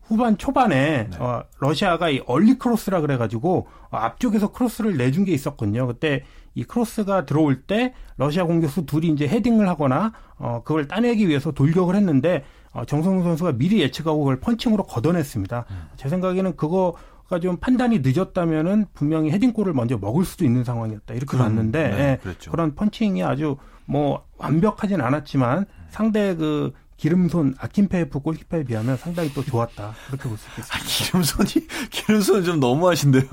후반 0.07 0.39
초반에 0.39 1.09
네. 1.11 1.17
어, 1.19 1.43
러시아가 1.59 2.11
이 2.11 2.21
얼리 2.27 2.59
크로스라 2.59 3.01
그래가지고 3.01 3.67
어, 3.91 3.97
앞쪽에서 3.97 4.53
크로스를 4.53 4.97
내준 4.97 5.25
게 5.25 5.33
있었거든요. 5.33 5.87
그때 5.87 6.25
이 6.55 6.65
크로스가 6.65 7.27
들어올 7.27 7.63
때 7.63 7.93
러시아 8.17 8.45
공격수 8.45 8.87
둘이 8.87 9.09
이제 9.09 9.27
헤딩을 9.29 9.69
하거나 9.69 10.13
어, 10.39 10.63
그걸 10.65 10.89
따내기 10.89 11.29
위해서 11.29 11.51
돌격을 11.53 11.95
했는데 11.97 12.45
어, 12.73 12.85
정성룡 12.85 13.23
선수가 13.23 13.53
미리 13.53 13.81
예측하고 13.81 14.21
그걸 14.21 14.41
펀칭으로 14.41 14.85
걷어냈습니다. 14.85 15.65
음. 15.71 15.89
제 15.97 16.09
생각에는 16.09 16.57
그거가 16.57 17.41
좀 17.41 17.57
판단이 17.57 18.01
늦었다면은 18.05 18.87
분명히 18.95 19.31
헤딩골을 19.33 19.73
먼저 19.73 19.99
먹을 19.99 20.25
수도 20.25 20.45
있는 20.45 20.63
상황이었다 20.63 21.15
이렇게 21.15 21.27
그럼, 21.27 21.47
봤는데 21.47 21.89
네, 21.89 22.19
예, 22.25 22.35
그런 22.51 22.75
펀칭이 22.75 23.23
아주 23.25 23.57
뭐 23.85 24.25
완벽하진 24.39 25.01
않았지만 25.01 25.67
상대 25.89 26.37
그 26.37 26.73
기름손 26.97 27.55
아킨페프 27.59 28.21
골키퍼에 28.21 28.65
비하면 28.65 28.97
상당히 28.97 29.33
또 29.35 29.45
좋았다 29.45 29.95
그렇게 30.07 30.29
볼 30.29 30.39
수 30.39 30.49
있겠습니다. 30.49 30.77
아, 30.77 30.81
기름손이 30.87 31.67
기름손은 31.91 32.45
좀 32.45 32.61
너무하신데요. 32.61 33.29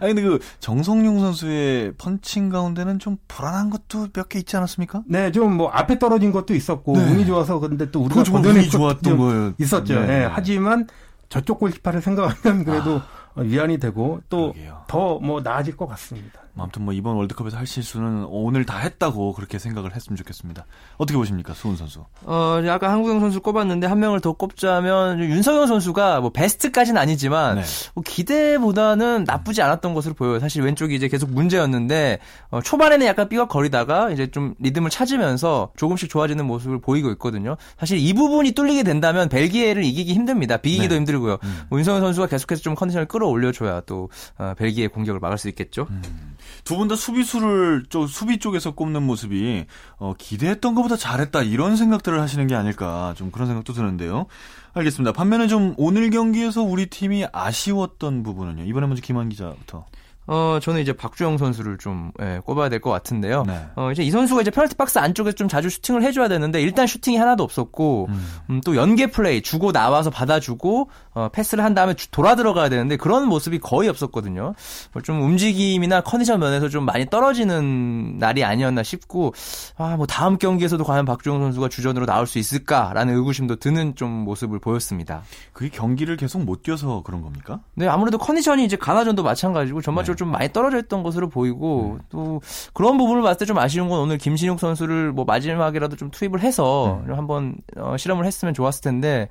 아니 0.00 0.14
근데 0.14 0.22
그 0.22 0.38
정성용 0.60 1.20
선수의 1.20 1.92
펀칭 1.96 2.48
가운데는 2.48 2.98
좀 2.98 3.16
불안한 3.28 3.70
것도 3.70 4.08
몇 4.12 4.28
개 4.28 4.38
있지 4.38 4.56
않았습니까? 4.56 5.02
네, 5.06 5.30
좀 5.32 5.54
뭐 5.54 5.68
앞에 5.68 5.98
떨어진 5.98 6.32
것도 6.32 6.54
있었고 6.54 6.96
네. 6.96 7.12
운이 7.12 7.26
좋아서 7.26 7.58
근데 7.60 7.90
또 7.90 8.02
우리가 8.02 8.22
운이 8.22 8.68
좋았던 8.70 9.16
거예요. 9.18 9.54
있었죠. 9.58 10.00
네. 10.00 10.06
네. 10.06 10.24
하지만 10.24 10.86
저쪽 11.28 11.58
골키퍼를 11.60 12.00
생각하면 12.02 12.64
그래도 12.64 12.96
아. 12.96 13.06
어, 13.36 13.42
위안이 13.42 13.78
되고 13.78 14.20
또 14.28 14.52
더 14.88 15.18
뭐 15.20 15.40
나아질 15.40 15.76
것 15.76 15.86
같습니다. 15.88 16.40
아무튼 16.56 16.84
뭐 16.84 16.94
이번 16.94 17.16
월드컵에서 17.16 17.56
할 17.56 17.66
실수는 17.66 18.26
오늘 18.28 18.64
다 18.64 18.78
했다고 18.78 19.32
그렇게 19.32 19.58
생각을 19.58 19.94
했으면 19.94 20.16
좋겠습니다. 20.16 20.66
어떻게 20.96 21.16
보십니까, 21.16 21.52
수훈 21.54 21.76
선수? 21.76 22.04
어, 22.22 22.62
아까 22.68 22.92
한국영 22.92 23.20
선수 23.20 23.40
꼽았는데 23.40 23.86
한 23.86 23.98
명을 23.98 24.20
더 24.20 24.32
꼽자면 24.32 25.18
윤석영 25.18 25.66
선수가 25.66 26.20
뭐 26.20 26.30
베스트까지는 26.30 27.00
아니지만 27.00 27.56
네. 27.56 27.62
뭐 27.94 28.04
기대보다는 28.06 29.24
나쁘지 29.24 29.62
않았던 29.62 29.94
것으로 29.94 30.14
보여요. 30.14 30.38
사실 30.38 30.62
왼쪽이 30.62 30.94
이제 30.94 31.08
계속 31.08 31.30
문제였는데 31.30 32.20
어, 32.50 32.60
초반에는 32.62 33.06
약간 33.06 33.28
삐걱거리다가 33.28 34.10
이제 34.10 34.28
좀 34.28 34.54
리듬을 34.60 34.90
찾으면서 34.90 35.72
조금씩 35.76 36.08
좋아지는 36.08 36.46
모습을 36.46 36.80
보이고 36.80 37.10
있거든요. 37.12 37.56
사실 37.78 37.98
이 37.98 38.12
부분이 38.12 38.52
뚫리게 38.52 38.84
된다면 38.84 39.28
벨기에를 39.28 39.84
이기기 39.84 40.14
힘듭니다. 40.14 40.58
비기기도 40.58 40.94
네. 40.94 40.98
힘들고요. 40.98 41.38
음. 41.42 41.62
뭐 41.68 41.78
윤석영 41.78 42.00
선수가 42.00 42.28
계속해서 42.28 42.62
좀 42.62 42.74
컨디션을 42.74 43.06
끌어올려줘야 43.06 43.82
또 43.86 44.08
어, 44.38 44.54
벨기에 44.56 44.86
공격을 44.86 45.18
막을 45.20 45.38
수 45.38 45.48
있겠죠. 45.48 45.88
음. 45.90 46.36
두 46.64 46.76
분 46.76 46.88
다 46.88 46.96
수비수를 46.96 47.84
쪽 47.88 48.06
수비 48.08 48.38
쪽에서 48.38 48.72
꼽는 48.72 49.02
모습이 49.02 49.66
어, 49.98 50.14
기대했던 50.18 50.74
것보다 50.74 50.96
잘했다 50.96 51.42
이런 51.42 51.76
생각들을 51.76 52.20
하시는 52.20 52.46
게 52.46 52.54
아닐까 52.54 53.14
좀 53.16 53.30
그런 53.30 53.46
생각도 53.46 53.72
드는데요. 53.72 54.26
알겠습니다. 54.72 55.12
반면에 55.12 55.46
좀 55.46 55.74
오늘 55.76 56.10
경기에서 56.10 56.62
우리 56.62 56.86
팀이 56.86 57.26
아쉬웠던 57.32 58.22
부분은요. 58.22 58.64
이번에 58.64 58.86
먼저 58.86 59.02
김한 59.02 59.28
기자부터. 59.28 59.86
어, 60.26 60.58
저는 60.62 60.80
이제 60.80 60.92
박주영 60.92 61.36
선수를 61.38 61.78
좀 61.78 62.12
예, 62.20 62.40
꼽아야 62.44 62.68
될 62.68 62.80
것 62.80 62.90
같은데요. 62.90 63.44
네. 63.46 63.66
어, 63.76 63.90
이제 63.92 64.02
이 64.02 64.10
선수가 64.10 64.42
이제 64.42 64.50
페널티 64.50 64.74
박스 64.76 64.98
안쪽에서 64.98 65.34
좀 65.36 65.48
자주 65.48 65.70
슈팅을 65.70 66.02
해줘야 66.02 66.28
되는데 66.28 66.60
일단 66.60 66.86
슈팅이 66.86 67.16
하나도 67.16 67.42
없었고 67.42 68.06
음. 68.10 68.26
음, 68.50 68.60
또 68.64 68.76
연계 68.76 69.06
플레이 69.06 69.40
주고 69.42 69.72
나와서 69.72 70.10
받아주고 70.10 70.90
어, 71.14 71.28
패스를 71.32 71.64
한 71.64 71.74
다음에 71.74 71.94
돌아 72.10 72.34
들어가야 72.36 72.68
되는데 72.68 72.96
그런 72.96 73.26
모습이 73.28 73.58
거의 73.58 73.88
없었거든요. 73.88 74.54
뭐좀 74.92 75.22
움직임이나 75.22 76.00
컨디션 76.02 76.40
면에서 76.40 76.68
좀 76.68 76.84
많이 76.84 77.06
떨어지는 77.06 78.18
날이 78.18 78.44
아니었나 78.44 78.82
싶고 78.82 79.32
아, 79.76 79.96
뭐 79.96 80.06
다음 80.06 80.38
경기에서도 80.38 80.82
과연 80.84 81.04
박주영 81.04 81.40
선수가 81.40 81.68
주전으로 81.68 82.06
나올 82.06 82.26
수 82.26 82.38
있을까라는 82.38 83.14
의구심도 83.14 83.56
드는 83.56 83.94
좀 83.96 84.10
모습을 84.10 84.58
보였습니다. 84.58 85.22
그게 85.52 85.70
경기를 85.70 86.16
계속 86.16 86.42
못 86.42 86.62
뛰어서 86.62 87.02
그런 87.02 87.22
겁니까? 87.22 87.60
네, 87.74 87.86
아무래도 87.88 88.18
컨디션이 88.18 88.64
이제 88.64 88.76
가나전도 88.76 89.22
마찬가지고 89.22 89.80
전반적으로 89.80 90.13
네. 90.13 90.13
좀 90.16 90.28
많이 90.30 90.52
떨어져 90.52 90.78
있던 90.78 91.02
것으로 91.02 91.28
보이고 91.28 91.94
음. 91.94 92.00
또 92.08 92.40
그런 92.72 92.96
부분을 92.98 93.22
봤을 93.22 93.38
때 93.38 93.44
좀 93.44 93.58
아쉬운 93.58 93.88
건 93.88 94.00
오늘 94.00 94.16
김신욱 94.18 94.58
선수를 94.60 95.12
뭐 95.12 95.24
마지막이라도 95.24 95.96
좀 95.96 96.10
투입을 96.10 96.40
해서 96.40 97.02
음. 97.06 97.14
한번 97.16 97.56
어, 97.76 97.96
실험을 97.96 98.24
했으면 98.26 98.54
좋았을 98.54 98.82
텐데 98.82 99.28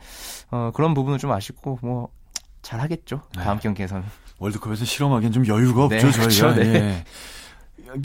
어, 0.51 0.71
그런 0.73 0.93
부분은 0.93 1.17
좀 1.19 1.31
아쉽고 1.31 1.79
뭐 1.81 2.09
잘하겠죠 2.61 3.21
네. 3.35 3.43
다음 3.43 3.59
경기에서는 3.59 4.03
월드컵에서 4.39 4.85
실험하기엔 4.85 5.31
좀 5.31 5.47
여유가 5.47 5.85
없죠 5.85 5.95
네, 5.95 6.11
저희가. 6.11 6.19
그렇죠, 6.19 6.53
네. 6.55 6.73
예. 6.75 7.03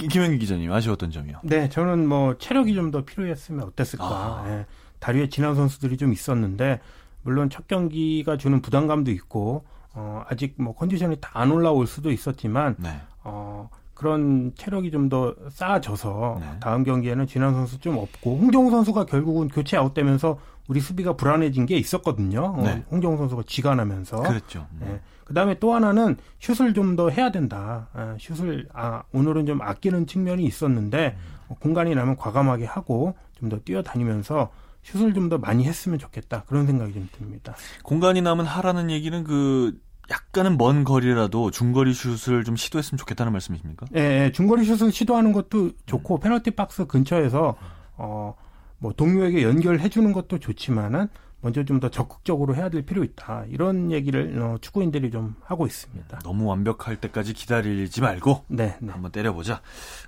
김현기 0.08 0.38
기자님 0.38 0.70
아쉬웠던 0.72 1.10
점이요? 1.10 1.40
네, 1.44 1.68
저는 1.68 2.06
뭐 2.08 2.36
체력이 2.38 2.74
좀 2.74 2.90
더 2.90 3.04
필요했으면 3.04 3.64
어땠을까. 3.64 4.04
아. 4.06 4.44
예. 4.48 4.66
다리에 4.98 5.28
지난 5.28 5.54
선수들이 5.54 5.96
좀 5.96 6.12
있었는데 6.12 6.80
물론 7.22 7.50
첫 7.50 7.68
경기가 7.68 8.36
주는 8.36 8.60
부담감도 8.60 9.10
있고 9.12 9.64
어, 9.94 10.22
아직 10.28 10.54
뭐 10.58 10.74
컨디션이 10.74 11.16
다 11.20 11.30
안 11.40 11.50
올라올 11.50 11.86
수도 11.86 12.10
있었지만 12.10 12.76
네. 12.78 13.00
어, 13.24 13.68
그런 13.94 14.52
체력이 14.56 14.90
좀 14.90 15.08
더 15.08 15.34
쌓아져서 15.50 16.36
네. 16.40 16.46
다음 16.60 16.84
경기에는 16.84 17.26
진환 17.26 17.54
선수 17.54 17.78
좀 17.80 17.96
없고 17.98 18.36
홍정우 18.38 18.70
선수가 18.70 19.06
결국은 19.06 19.48
교체 19.48 19.76
아웃되면서 19.76 20.38
우리 20.68 20.80
수비가 20.80 21.14
불안해진 21.14 21.66
게 21.66 21.76
있었거든요. 21.78 22.54
어, 22.58 22.62
네. 22.62 22.70
어, 22.72 22.82
홍정우 22.90 23.16
선수가 23.16 23.42
지간하면서 23.46 24.22
그렇죠. 24.22 24.66
네. 24.80 25.00
그다음에 25.24 25.58
또 25.58 25.74
하나는 25.74 26.16
슛을 26.40 26.74
좀 26.74 26.96
더 26.96 27.08
해야 27.10 27.30
된다. 27.30 27.88
아, 27.92 28.16
슛을 28.18 28.68
아 28.72 29.02
오늘은 29.12 29.46
좀 29.46 29.60
아끼는 29.62 30.06
측면이 30.06 30.44
있었는데 30.44 31.16
음. 31.50 31.54
공간이 31.60 31.94
나면 31.94 32.16
과감하게 32.16 32.64
하고 32.66 33.14
좀 33.38 33.48
더 33.48 33.58
뛰어다니면서 33.58 34.50
슛을 34.92 35.14
좀 35.14 35.28
더 35.28 35.38
많이 35.38 35.64
했으면 35.64 35.98
좋겠다. 35.98 36.44
그런 36.44 36.66
생각이 36.66 36.92
좀 36.94 37.08
듭니다. 37.12 37.54
공간이 37.82 38.22
나면 38.22 38.46
하라는 38.46 38.90
얘기는 38.90 39.24
그 39.24 39.78
약간은 40.10 40.56
먼 40.56 40.84
거리라도 40.84 41.50
중거리 41.50 41.92
슛을 41.92 42.44
좀 42.44 42.56
시도했으면 42.56 42.98
좋겠다는 42.98 43.30
말씀이십니까? 43.32 43.86
네, 43.90 44.32
중거리 44.32 44.64
슛을 44.64 44.90
시도하는 44.90 45.32
것도 45.32 45.72
좋고 45.86 46.16
음. 46.16 46.20
페널티 46.20 46.52
박스 46.52 46.86
근처에서 46.86 47.56
어 47.96 48.34
뭐 48.80 48.92
동료에게 48.92 49.42
연결해 49.42 49.88
주는 49.88 50.12
것도 50.12 50.38
좋지만은 50.38 51.08
먼저 51.40 51.64
좀 51.64 51.80
더 51.80 51.88
적극적으로 51.88 52.54
해야 52.54 52.68
될 52.68 52.82
필요 52.82 53.02
있다. 53.04 53.44
이런 53.48 53.90
얘기를 53.90 54.40
어, 54.40 54.56
축구인들이 54.60 55.10
좀 55.10 55.34
하고 55.44 55.66
있습니다. 55.66 56.20
너무 56.24 56.46
완벽할 56.46 56.94
때까지 56.96 57.32
기다리지 57.32 58.00
말고 58.00 58.44
네, 58.48 58.76
네. 58.80 58.92
한번 58.92 59.10
때려보자. 59.10 59.62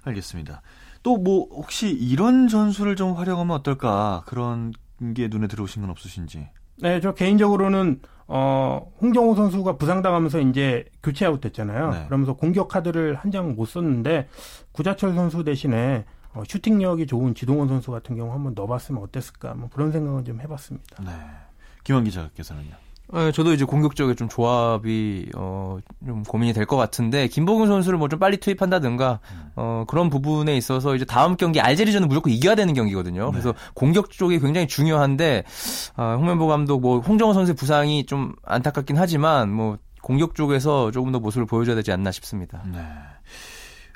알겠습니다. 0.05 0.63
또 1.02 1.16
뭐 1.16 1.49
혹시 1.50 1.90
이런 1.90 2.49
전술을 2.49 2.97
좀 2.97 3.14
활용하면 3.14 3.57
어떨까 3.57 4.23
그런 4.26 4.73
게 5.14 5.28
눈에 5.28 5.47
들어오신 5.47 5.83
건 5.83 5.90
없으신지? 5.90 6.49
네, 6.76 7.00
저 7.00 7.14
개인적으로는 7.14 8.00
어, 8.26 8.92
홍정호 9.00 9.35
선수가 9.35 9.76
부상당하면서 9.76 10.40
이제 10.40 10.85
교체 11.02 11.26
아웃됐잖아요. 11.26 11.90
네. 11.90 12.04
그러면서 12.07 12.35
공격 12.35 12.69
카드를 12.69 13.14
한 13.16 13.30
장 13.33 13.54
못 13.57 13.66
썼는데 13.66 14.28
구자철 14.73 15.14
선수 15.14 15.42
대신에 15.45 16.04
어, 16.33 16.42
슈팅력이 16.47 17.07
좋은 17.07 17.35
지동원 17.35 17.66
선수 17.69 17.90
같은 17.90 18.14
경우 18.16 18.33
한번 18.33 18.54
넣어봤으면 18.54 19.02
어땠을까 19.02 19.54
뭐 19.54 19.69
그런 19.73 19.90
생각을 19.92 20.25
좀 20.25 20.40
해봤습니다. 20.40 21.02
네. 21.02 21.11
김원 21.83 22.04
기자께서는요. 22.04 22.75
네, 23.12 23.33
저도 23.33 23.52
이제 23.52 23.64
공격적인 23.64 24.14
좀 24.17 24.29
조합이 24.29 25.26
어, 25.37 25.79
좀 26.07 26.23
고민이 26.23 26.52
될 26.52 26.67
것 26.67 26.76
같은데 26.76 27.26
김보균 27.29 27.67
선수를 27.67 27.99
뭐 27.99 28.09
좀 28.09 28.19
빨리 28.21 28.37
투입한다든가 28.37 29.19
어, 29.57 29.85
그런 29.88 30.11
부분에 30.11 30.57
있어서 30.57 30.95
이제 30.95 31.05
다음 31.05 31.37
경기 31.37 31.61
알제리전은 31.61 32.07
무조건 32.09 32.33
이겨야 32.33 32.55
되는 32.55 32.73
경기거든요. 32.75 33.25
네. 33.26 33.30
그래서 33.32 33.54
공격 33.75 34.11
쪽이 34.11 34.39
굉장히 34.39 34.69
중요한데 34.69 35.45
어, 35.97 36.17
홍명보 36.19 36.47
감독 36.47 36.80
뭐 36.80 37.00
홍정호 37.00 37.32
선수의 37.35 37.56
부상이 37.56 38.06
좀 38.06 38.32
안타깝긴 38.45 38.97
하지만 38.97 39.50
뭐 39.52 39.78
공격 40.02 40.35
쪽에서 40.35 40.91
조금 40.93 41.13
더 41.13 41.19
모습을 41.21 41.47
보여줘야 41.47 41.75
되지 41.76 41.93
않나 41.93 42.11
싶습니다. 42.13 42.63
네. 42.73 42.78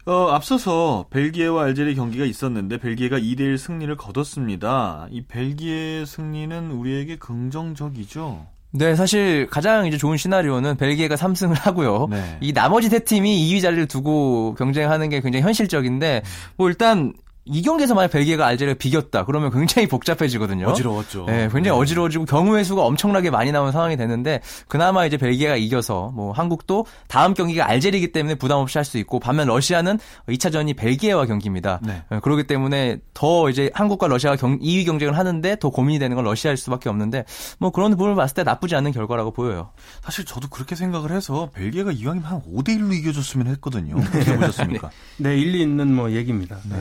어, 0.06 0.28
앞서서 0.32 1.06
벨기에와 1.10 1.64
알제리 1.64 1.94
경기가 1.94 2.24
있었는데 2.26 2.76
벨기에가 2.78 3.18
2대1 3.18 3.56
승리를 3.56 3.96
거뒀습니다. 3.96 5.06
이 5.10 5.22
벨기에 5.26 6.04
승리는 6.04 6.70
우리에게 6.72 7.16
긍정적이죠. 7.16 8.46
네, 8.76 8.96
사실 8.96 9.46
가장 9.48 9.87
이제 9.87 9.96
좋은 9.96 10.16
시나리오는 10.16 10.76
벨기에가 10.76 11.14
3승을 11.14 11.54
하고요. 11.60 12.08
네. 12.10 12.38
이 12.40 12.52
나머지 12.52 12.88
세 12.88 12.98
팀이 12.98 13.48
2위 13.48 13.62
자리를 13.62 13.87
두고 13.87 14.56
경쟁하는 14.58 15.08
게 15.10 15.20
굉장히 15.20 15.44
현실적인데 15.44 16.22
뭐 16.56 16.68
일단 16.68 17.12
이 17.46 17.62
경기에서 17.62 17.94
만약 17.94 18.09
벨기에가 18.09 18.46
알제리를 18.46 18.76
비겼다 18.76 19.24
그러면 19.24 19.50
굉장히 19.50 19.88
복잡해지거든요. 19.88 20.66
어지러웠죠. 20.68 21.24
네, 21.26 21.48
굉장히 21.52 21.62
네. 21.62 21.70
어지러워지고 21.70 22.24
경우의 22.24 22.64
수가 22.64 22.83
엄청나게 22.85 23.30
많이 23.30 23.52
나오는 23.52 23.72
상황이 23.72 23.96
되는데 23.96 24.40
그나마 24.68 25.04
이제 25.04 25.16
벨기에가 25.16 25.57
이겨서 25.57 26.11
뭐 26.14 26.33
한국도 26.33 26.87
다음 27.09 27.35
경기가 27.35 27.68
알제리이기 27.68 28.12
때문에 28.12 28.37
부담 28.37 28.59
없이 28.59 28.78
할 28.78 28.85
수 28.85 28.98
있고 28.98 29.18
반면 29.18 29.48
러시아는 29.48 29.98
2차전이 30.28 30.76
벨기에와 30.76 31.26
경기입니다. 31.26 31.80
네. 31.83 32.02
네, 32.11 32.20
그렇기 32.20 32.46
때문에 32.46 32.98
더 33.14 33.48
이제 33.48 33.70
한국과 33.74 34.09
러시아가 34.09 34.37
경, 34.37 34.59
2위 34.59 34.85
경쟁을 34.85 35.16
하는데 35.16 35.57
더 35.59 35.70
고민이 35.70 35.98
되는 35.98 36.14
건 36.14 36.24
러시아일 36.24 36.57
수밖에 36.57 36.88
없는데 36.88 37.24
뭐 37.59 37.70
그런 37.70 37.90
부분을 37.92 38.14
봤을 38.14 38.35
때 38.35 38.42
나쁘지 38.42 38.76
않은 38.76 38.92
결과라고 38.92 39.33
보여요. 39.33 39.70
사실 40.02 40.24
저도 40.24 40.48
그렇게 40.48 40.74
생각을 40.74 41.12
해서 41.12 41.50
벨기에가 41.54 41.92
이왕이면 41.92 42.30
한 42.30 42.42
5대 42.42 42.78
1로 42.78 42.94
이겨줬으면 42.94 43.46
했거든요. 43.48 43.96
어떻게 43.98 44.37
보셨습니까? 44.37 44.90
네, 45.16 45.37
일리 45.38 45.62
있는 45.62 45.94
뭐 45.94 46.11
얘기입니다. 46.12 46.59
네. 46.68 46.76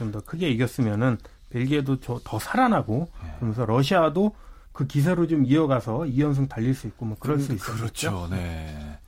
네. 0.00 0.04
좀더 0.04 0.20
크게 0.20 0.48
이겼으면은 0.50 1.18
벨기에도 1.50 1.98
더 2.00 2.38
살아나고 2.38 3.08
네. 3.22 3.34
그러면서 3.36 3.66
러시아도 3.66 4.34
그 4.72 4.86
기세로 4.86 5.26
좀 5.26 5.44
이어가서 5.44 6.00
2연승 6.00 6.48
달릴 6.48 6.74
수 6.74 6.86
있고 6.86 7.04
뭐 7.04 7.16
그럴 7.18 7.36
그, 7.36 7.42
수 7.42 7.52
있어요. 7.52 7.76
그렇죠. 7.76 8.28
네. 8.30 8.98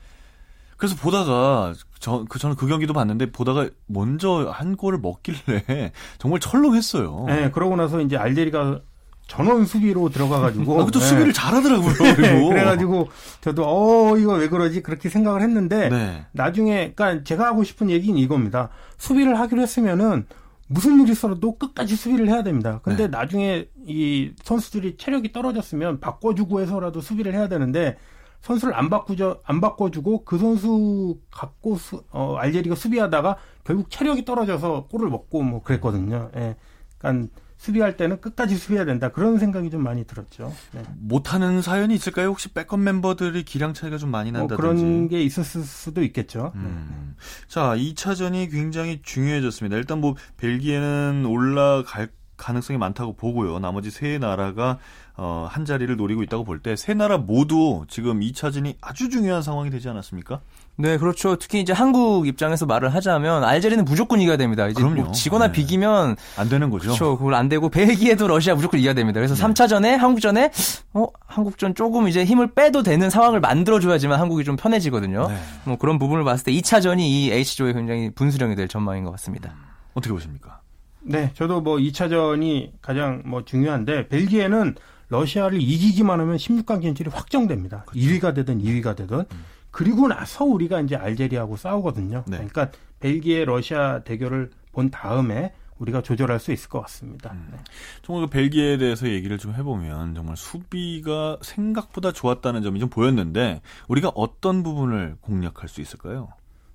그래서 0.77 0.97
보다가 0.97 1.75
저, 2.01 2.25
그 2.29 2.41
저는 2.41 2.57
그 2.57 2.67
경기도 2.67 2.93
봤는데 2.93 3.31
보다가 3.31 3.69
먼저 3.87 4.51
한 4.53 4.77
골을 4.77 4.99
먹길래 4.99 5.93
정말 6.19 6.41
철렁했어요. 6.41 7.25
네, 7.29 7.51
그러고 7.53 7.77
나서 7.77 8.01
이제 8.01 8.17
알제리가 8.17 8.81
전원 9.29 9.65
수비로 9.65 10.09
들어가가지고. 10.09 10.75
아, 10.75 10.85
그것도 10.85 10.99
네. 10.99 11.07
수비를 11.07 11.33
잘하더라고요. 11.33 11.95
네, 12.21 12.49
그래가지고 12.49 13.09
저도 13.41 13.65
어 13.65 14.19
이거 14.19 14.35
왜 14.35 14.49
그러지 14.49 14.83
그렇게 14.83 15.09
생각을 15.09 15.43
했는데 15.43 15.89
네. 15.89 16.27
나중에 16.33 16.93
그러니까 16.95 17.23
제가 17.23 17.47
하고 17.47 17.63
싶은 17.63 17.89
얘기는 17.89 18.19
이겁니다. 18.19 18.71
수비를 18.99 19.39
하기로 19.39 19.63
했으면은 19.63 20.27
무슨 20.73 21.01
일이 21.01 21.13
있어도 21.13 21.59
끝까지 21.59 21.97
수비를 21.97 22.29
해야 22.29 22.43
됩니다. 22.43 22.81
근데 22.83 23.05
네. 23.05 23.09
나중에 23.09 23.69
이 23.87 24.33
선수들이 24.43 24.97
체력이 24.97 25.33
떨어졌으면 25.33 26.01
바꿔주고 26.01 26.61
해서라도 26.61 27.01
수비를 27.01 27.35
해야 27.35 27.49
되는데 27.49 27.97
선수를 28.41 28.75
안 28.75 28.91
바꾸죠, 28.91 29.41
안 29.45 29.61
바꿔주고 29.61 30.25
그 30.25 30.39
선수 30.39 31.19
갖고 31.31 31.77
수, 31.77 32.03
어, 32.11 32.37
알제리가 32.37 32.75
수비하다가 32.75 33.37
결국 33.65 33.91
체력이 33.91 34.25
떨어져서 34.25 34.89
골을 34.91 35.11
먹고 35.11 35.43
뭐 35.43 35.63
그랬거든요. 35.63 36.31
예. 36.37 36.57
그러니까 36.99 37.33
수비할 37.63 37.97
때는 37.97 38.21
끝까지 38.21 38.57
수비해야 38.57 38.85
된다. 38.85 39.11
그런 39.11 39.39
생각이 39.39 39.71
좀 39.71 39.85
많이 39.85 40.05
들었죠. 40.05 40.53
네. 40.73 40.83
못하는 40.99 41.63
사연이 41.63 41.95
있을까요? 41.95 42.27
혹시 42.31 42.49
백업 42.49 42.81
멤버들이 42.81 43.45
기량 43.45 43.73
차이가 43.73 43.99
좀 43.99 44.11
많이 44.11 44.33
뭐 44.33 44.41
난다든지. 44.41 44.63
뭐 44.63 44.73
그런 44.75 45.09
게 45.09 45.23
있었을 45.23 45.63
수도 45.63 46.03
있겠죠. 46.03 46.51
음. 46.57 47.15
네. 47.17 47.25
자, 47.47 47.77
2차전이 47.77 48.51
굉장히 48.51 49.01
중요해졌습니다. 49.03 49.77
일단 49.77 50.01
뭐 50.01 50.17
벨기에는 50.39 51.25
올라갈 51.25 52.09
가능성이 52.37 52.81
많다고 52.81 53.15
보고요. 53.15 53.61
나머지 53.61 53.93
세 53.93 54.19
나라가 54.19 54.79
어, 55.17 55.47
한 55.49 55.65
자리를 55.65 55.95
노리고 55.97 56.25
있다고 56.25 56.43
볼 56.43 56.59
때 56.63 56.75
세 56.75 56.95
나라 56.95 57.17
모두 57.17 57.85
지금 57.87 58.19
2차전이 58.19 58.75
아주 58.81 59.09
중요한 59.09 59.41
상황이 59.43 59.71
되지 59.71 59.89
않았습니까? 59.89 60.41
네, 60.77 60.97
그렇죠. 60.97 61.37
특히 61.37 61.61
이제 61.61 61.73
한국 61.73 62.27
입장에서 62.27 62.65
말을 62.65 62.95
하자면 62.95 63.45
알제리는 63.45 63.85
무조건 63.85 64.21
이겨야 64.21 64.37
됩니다. 64.37 64.67
이제 64.69 64.75
그럼요. 64.81 65.03
뭐 65.03 65.13
지거나 65.13 65.49
네. 65.49 65.53
비기면 65.53 66.17
안 66.37 66.49
되는 66.49 66.71
거죠. 66.71 66.87
그렇죠. 66.87 67.19
그걸 67.19 67.35
안 67.35 67.49
되고 67.49 67.69
벨기에도 67.69 68.27
러시아 68.27 68.55
무조건 68.55 68.81
이겨야 68.81 68.95
됩니다. 68.95 69.21
그래서 69.21 69.35
네. 69.35 69.43
3차전에 69.43 69.97
한국전에 69.97 70.51
어 70.95 71.07
한국전 71.27 71.75
조금 71.75 72.09
이제 72.09 72.25
힘을 72.25 72.53
빼도 72.55 72.83
되는 72.83 73.11
상황을 73.11 73.41
만들어 73.41 73.81
줘야지만 73.81 74.19
한국이 74.19 74.45
좀 74.45 74.57
편해지거든요. 74.57 75.29
네. 75.29 75.37
뭐 75.65 75.77
그런 75.77 75.99
부분을 75.99 76.25
봤을 76.25 76.45
때 76.47 76.53
2차전이 76.53 77.01
이 77.01 77.31
H조에 77.33 77.75
굉장히 77.75 78.11
분수령이 78.11 78.55
될 78.57 78.67
전망인 78.67 79.05
것 79.05 79.11
같습니다. 79.13 79.51
음, 79.51 79.63
어떻게 79.95 80.13
보십니까? 80.13 80.61
네, 81.05 81.33
저도 81.35 81.61
뭐 81.61 81.77
2차전이 81.77 82.71
가장 82.81 83.23
뭐 83.27 83.45
중요한데 83.45 84.09
벨기에는 84.09 84.77
러시아를 85.09 85.61
이기기만 85.61 86.19
하면 86.21 86.37
16강 86.37 86.81
진출이 86.81 87.11
확정됩니다. 87.11 87.85
그렇죠. 87.87 88.07
1위가 88.07 88.35
되든 88.35 88.63
2위가 88.63 88.97
되든. 88.97 89.19
음. 89.19 89.45
그리고 89.73 90.07
나서 90.07 90.45
우리가 90.45 90.81
이제 90.83 90.95
알제리하고 90.95 91.57
싸우거든요. 91.57 92.25
네. 92.29 92.37
그러니까 92.37 92.71
벨기에 93.01 93.45
러시아 93.45 94.05
대결을 94.05 94.51
본 94.71 94.91
다음에 94.91 95.53
우리가 95.79 96.03
조절할 96.03 96.39
수 96.39 96.53
있을 96.53 96.69
것 96.69 96.81
같습니다. 96.83 97.35
네. 97.51 97.59
정말 98.03 98.27
그 98.27 98.31
벨기에에 98.31 98.77
대해서 98.77 99.09
얘기를 99.09 99.39
좀 99.39 99.55
해보면 99.55 100.15
정말 100.15 100.37
수비가 100.37 101.39
생각보다 101.43 102.13
좋았다는 102.13 102.63
점이 102.63 102.79
좀 102.79 102.89
보였는데 102.89 103.63
우리가 103.89 104.13
어떤 104.15 104.63
부분을 104.63 105.17
공략할 105.21 105.69
수 105.69 105.81
있을까요? 105.81 106.29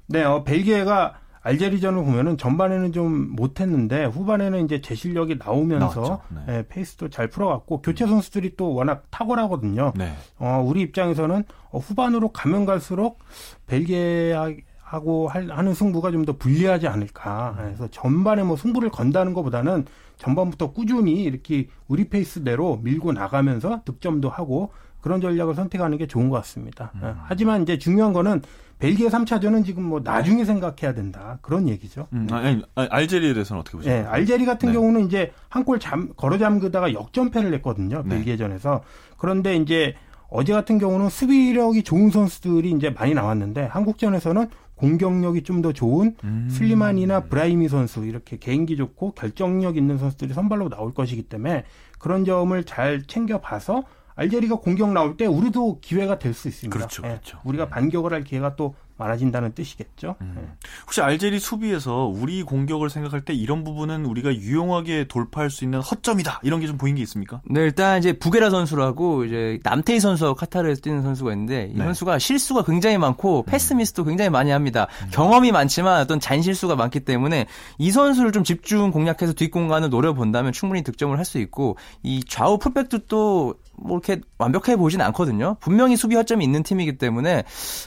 네, 0.08 0.24
어, 0.24 0.44
벨기에가 0.44 1.20
알제리전을 1.48 2.04
보면은 2.04 2.38
전반에는 2.38 2.92
좀 2.92 3.36
못했는데 3.36 4.06
후반에는 4.06 4.66
이제 4.66 4.82
제 4.82 4.96
실력이 4.96 5.38
나오면서 5.38 6.22
네. 6.30 6.42
예, 6.50 6.66
페이스도 6.68 7.10
잘 7.10 7.30
풀어갔고 7.30 7.82
교체 7.82 8.06
선수들이 8.06 8.56
또 8.58 8.74
워낙 8.74 9.06
탁월하거든요. 9.12 9.94
네. 9.96 10.14
어, 10.40 10.62
우리 10.66 10.82
입장에서는 10.82 11.44
어, 11.72 11.80
후반으로 11.80 12.30
가면 12.30 12.66
갈수록 12.66 13.20
벨기에 13.66 14.36
하고 14.82 15.28
할, 15.28 15.50
하는 15.52 15.74
승부가 15.74 16.12
좀 16.12 16.26
더 16.26 16.34
불리하지 16.34 16.88
않을까. 16.88 17.56
그래서 17.58 17.88
전반에 17.90 18.44
뭐 18.44 18.58
승부를 18.58 18.90
건다는 18.90 19.34
것보다는 19.34 19.86
전반부터 20.18 20.74
꾸준히 20.74 21.24
이렇게 21.24 21.70
우리 21.88 22.10
페이스대로 22.10 22.80
밀고 22.84 23.14
나가면서 23.14 23.82
득점도 23.86 24.30
하고 24.30 24.74
그런 25.02 25.22
전략을 25.22 25.56
선택하는 25.56 25.98
게 25.98 26.08
좋은 26.08 26.30
것 26.30 26.36
같습니다. 26.38 26.92
예, 27.04 27.14
하지만 27.26 27.62
이제 27.64 27.78
중요한 27.78 28.14
거는 28.14 28.42
벨기에 28.80 29.08
3차전은 29.08 29.66
지금 29.66 29.84
뭐 29.84 30.02
나중에 30.04 30.46
생각해야 30.46 30.94
된다. 30.94 31.40
그런 31.42 31.68
얘기죠. 31.68 32.08
음, 32.14 32.28
아니, 32.32 32.62
아니, 32.76 32.88
알제리에 32.90 33.34
대해서는 33.34 33.62
어떻게 33.62 33.78
보세요? 33.78 34.04
네, 34.04 34.08
알제리 34.08 34.46
같은 34.46 34.70
네. 34.70 34.74
경우는 34.74 35.06
이제 35.08 35.32
한골 35.50 35.80
잠, 35.80 36.10
걸어 36.16 36.38
잠그다가 36.38 36.94
역전패를 36.94 37.54
했거든요. 37.56 38.04
네. 38.06 38.16
벨기에전에서. 38.16 38.82
그런데 39.18 39.56
이제 39.56 39.96
어제 40.30 40.54
같은 40.54 40.78
경우는 40.78 41.10
수비력이 41.10 41.84
좋은 41.84 42.12
선수들이 42.12 42.72
이제 42.72 42.90
많이 42.92 43.14
나왔는데 43.14 43.64
한국전에서는 43.66 44.48
공격력이 44.76 45.42
좀 45.42 45.62
더 45.64 45.74
좋은 45.74 46.16
음. 46.24 46.48
슬리만이나 46.52 47.22
브라이미 47.22 47.68
선수 47.68 48.06
이렇게 48.06 48.38
개인기 48.38 48.78
좋고 48.78 49.14
결정력 49.14 49.76
있는 49.76 49.98
선수들이 49.98 50.34
선발로 50.36 50.70
나올 50.70 50.94
것이기 50.94 51.24
때문에 51.24 51.64
그런 51.98 52.26
점을 52.26 52.64
잘 52.64 53.02
챙겨봐서 53.08 53.84
알제리가 54.18 54.56
공격 54.58 54.92
나올 54.92 55.16
때 55.16 55.26
우리도 55.26 55.80
기회가 55.82 56.20
될 56.20 56.34
수 56.34 56.48
있습니다. 56.50 56.76
그렇죠, 56.78 57.02
예, 57.06 57.10
그렇죠. 57.10 57.40
우리가 57.46 57.70
반격을 57.70 58.12
할 58.14 58.24
기회가 58.24 58.56
또 58.56 58.76
많아진다는 59.00 59.54
뜻이겠죠. 59.54 60.16
예. 60.24 60.28
혹시 60.84 61.02
알제리 61.02 61.40
수비에서 61.40 62.06
우리 62.06 62.42
공격을 62.42 62.90
생각할 62.90 63.22
때 63.22 63.32
이런 63.32 63.64
부분은 63.64 64.06
우리가 64.08 64.34
유용하게 64.34 65.06
돌파할 65.08 65.52
수 65.52 65.64
있는 65.64 65.82
허점이다 65.82 66.40
이런 66.42 66.60
게 66.60 66.66
좀 66.68 66.78
보인 66.80 66.96
게 66.96 67.04
있습니까? 67.04 67.40
네, 67.46 67.62
일단 67.62 68.00
이제 68.00 68.14
부게라 68.14 68.50
선수라고 68.50 69.26
이제 69.26 69.60
남태희 69.64 70.00
선수하고 70.00 70.36
카타르에서 70.36 70.82
뛰는 70.82 71.04
선수가 71.04 71.32
있는데 71.34 71.70
이 71.72 71.78
네. 71.78 71.84
선수가 71.84 72.18
실수가 72.18 72.64
굉장히 72.64 72.98
많고 72.98 73.44
패스 73.44 73.74
미스도 73.74 74.04
굉장히 74.04 74.32
많이 74.32 74.50
합니다. 74.50 74.88
경험이 75.12 75.52
많지만 75.52 76.02
어떤 76.02 76.20
잔 76.20 76.42
실수가 76.42 76.76
많기 76.76 77.00
때문에 77.02 77.46
이 77.78 77.92
선수를 77.92 78.32
좀 78.32 78.44
집중 78.44 78.90
공략해서 78.90 79.34
뒷공간을 79.34 79.92
노려본다면 79.92 80.54
충분히 80.54 80.82
득점을 80.84 81.16
할 81.16 81.24
수 81.24 81.38
있고 81.40 81.78
이 82.02 82.24
좌우 82.28 82.58
풀백도 82.58 83.00
또 83.10 83.54
뭐 83.78 83.98
이렇게 84.04 84.22
완벽해 84.38 84.76
보진 84.76 85.02
않거든요. 85.02 85.56
분명히 85.60 85.96
수비 85.96 86.16
허점이 86.16 86.44
있는 86.44 86.64
팀이기 86.64 86.98
때문에 86.98 87.44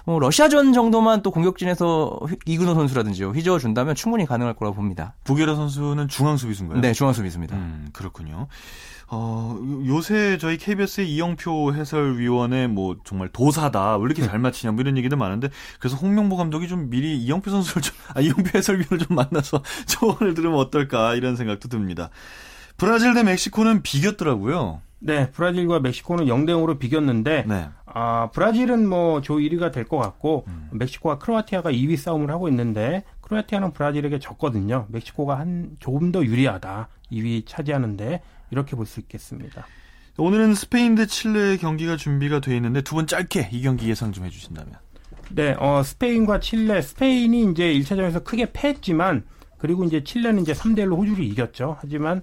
뭐 0.06 0.18
러시아전 0.18 0.72
정도만 0.72 1.22
또 1.22 1.30
공격진에서 1.30 2.20
휘- 2.28 2.36
이근호 2.46 2.74
선수라든지요 2.74 3.30
휘저어 3.30 3.58
준다면 3.58 3.94
충분히 3.94 4.24
가능할 4.24 4.54
거라고 4.54 4.76
봅니다. 4.76 5.14
부게라 5.24 5.54
선수는 5.56 6.08
중앙 6.08 6.36
수비수인가요? 6.36 6.80
네, 6.80 6.92
중앙 6.92 7.12
수비수입니다. 7.12 7.56
음, 7.56 7.88
그렇군요. 7.92 8.46
어, 9.12 9.58
요- 9.60 9.96
요새 9.96 10.38
저희 10.38 10.56
KBS의 10.56 11.10
이영표 11.12 11.74
해설위원의 11.74 12.68
뭐 12.68 12.96
정말 13.04 13.28
도사다. 13.28 13.96
왜 13.96 14.04
이렇게 14.04 14.22
잘 14.24 14.38
맞히냐 14.38 14.70
뭐 14.72 14.80
이런 14.82 14.96
얘기도 14.96 15.16
많은데 15.16 15.48
그래서 15.80 15.96
홍명보 15.96 16.36
감독이 16.36 16.68
좀 16.68 16.88
미리 16.90 17.16
이영표 17.18 17.50
선수를 17.50 17.82
좀, 17.82 17.96
아, 18.14 18.20
이영표 18.20 18.50
해설위원을 18.56 18.98
좀 18.98 19.16
만나서 19.16 19.62
조언을 19.88 20.34
들으면 20.34 20.58
어떨까 20.60 21.14
이런 21.16 21.34
생각도 21.34 21.68
듭니다. 21.68 22.10
브라질 22.80 23.14
대 23.14 23.22
멕시코는 23.22 23.82
비겼더라고요. 23.82 24.80
네, 25.02 25.30
브라질과 25.30 25.80
멕시코는 25.80 26.26
0대 26.26 26.50
0으로 26.50 26.78
비겼는데 26.78 27.44
네. 27.48 27.68
아, 27.86 28.28
브라질은 28.32 28.86
뭐 28.88 29.20
조 29.22 29.36
1위가 29.38 29.72
될 29.72 29.84
것 29.84 29.96
같고 29.98 30.44
음. 30.48 30.68
멕시코와 30.72 31.18
크로아티아가 31.18 31.70
2위 31.72 31.96
싸움을 31.96 32.30
하고 32.30 32.48
있는데 32.48 33.04
크로아티아는 33.22 33.72
브라질에게 33.72 34.18
졌거든요. 34.18 34.86
멕시코가 34.90 35.38
한 35.38 35.70
조금 35.78 36.12
더 36.12 36.24
유리하다. 36.24 36.88
2위 37.12 37.44
차지하는데 37.46 38.22
이렇게 38.50 38.76
볼 38.76 38.86
수 38.86 39.00
있겠습니다. 39.00 39.66
오늘은 40.18 40.54
스페인 40.54 40.94
대 40.96 41.06
칠레 41.06 41.56
경기가 41.56 41.96
준비가 41.96 42.40
돼 42.40 42.54
있는데 42.56 42.82
두 42.82 42.96
분 42.96 43.06
짧게 43.06 43.48
이 43.52 43.62
경기 43.62 43.88
예상 43.88 44.12
좀 44.12 44.24
해주신다면. 44.26 44.74
네, 45.30 45.54
어, 45.58 45.82
스페인과 45.82 46.40
칠레, 46.40 46.82
스페인이 46.82 47.52
이제 47.52 47.72
1차전에서 47.72 48.24
크게 48.24 48.52
패했지만 48.52 49.24
그리고 49.58 49.84
이제 49.84 50.02
칠레는 50.04 50.42
이제 50.42 50.52
3대 50.52 50.80
1로 50.80 50.96
호주를 50.98 51.24
이겼죠. 51.24 51.76
하지만 51.80 52.18
어, 52.18 52.22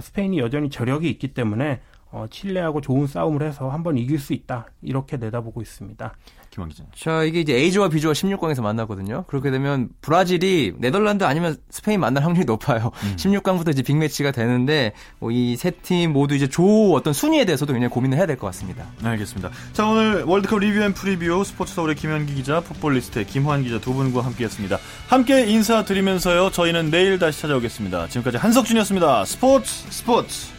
스페인이 0.00 0.38
여전히 0.38 0.70
저력이 0.70 1.08
있기 1.10 1.34
때문에 1.34 1.80
어, 2.10 2.24
칠레하고 2.30 2.80
좋은 2.80 3.06
싸움을 3.06 3.42
해서 3.42 3.68
한번 3.68 3.98
이길 3.98 4.18
수 4.18 4.32
있다. 4.32 4.66
이렇게 4.82 5.16
내다보고 5.18 5.60
있습니다. 5.60 6.14
김환 6.50 6.70
기자. 6.70 6.82
자, 6.96 7.22
이게 7.24 7.40
이제 7.40 7.52
A조와 7.54 7.90
B조가 7.90 8.14
16강에서 8.14 8.62
만나거든요. 8.62 9.24
그렇게 9.26 9.50
되면 9.50 9.90
브라질이 10.00 10.76
네덜란드 10.78 11.24
아니면 11.24 11.58
스페인 11.68 12.00
만날 12.00 12.24
확률이 12.24 12.46
높아요. 12.46 12.90
16강부터 13.16 13.68
이제 13.70 13.82
빅매치가 13.82 14.30
되는데 14.30 14.94
뭐 15.18 15.30
이 15.30 15.43
세 15.43 15.70
팀 15.82 16.14
모두 16.14 16.34
이제 16.34 16.48
조 16.48 16.94
어떤 16.94 17.12
순위에 17.12 17.44
대해서도 17.44 17.74
굉장히 17.74 17.92
고민을 17.92 18.16
해야 18.16 18.24
될 18.24 18.38
것 18.38 18.46
같습니다. 18.46 18.86
알겠습니다. 19.02 19.50
자, 19.74 19.86
오늘 19.86 20.22
월드컵 20.24 20.60
리뷰 20.60 20.80
앤 20.80 20.94
프리뷰 20.94 21.44
스포츠 21.44 21.74
서울의 21.74 21.96
김현기 21.96 22.34
기자, 22.34 22.60
풋볼리스트의 22.60 23.26
김환 23.26 23.62
기자 23.62 23.78
두 23.78 23.92
분과 23.92 24.22
함께 24.22 24.44
했습니다. 24.44 24.78
함께 25.08 25.46
인사드리면서요. 25.46 26.50
저희는 26.52 26.90
내일 26.90 27.18
다시 27.18 27.42
찾아오겠습니다. 27.42 28.08
지금까지 28.08 28.38
한석준이었습니다. 28.38 29.26
스포츠 29.26 29.70
스포츠. 29.90 30.57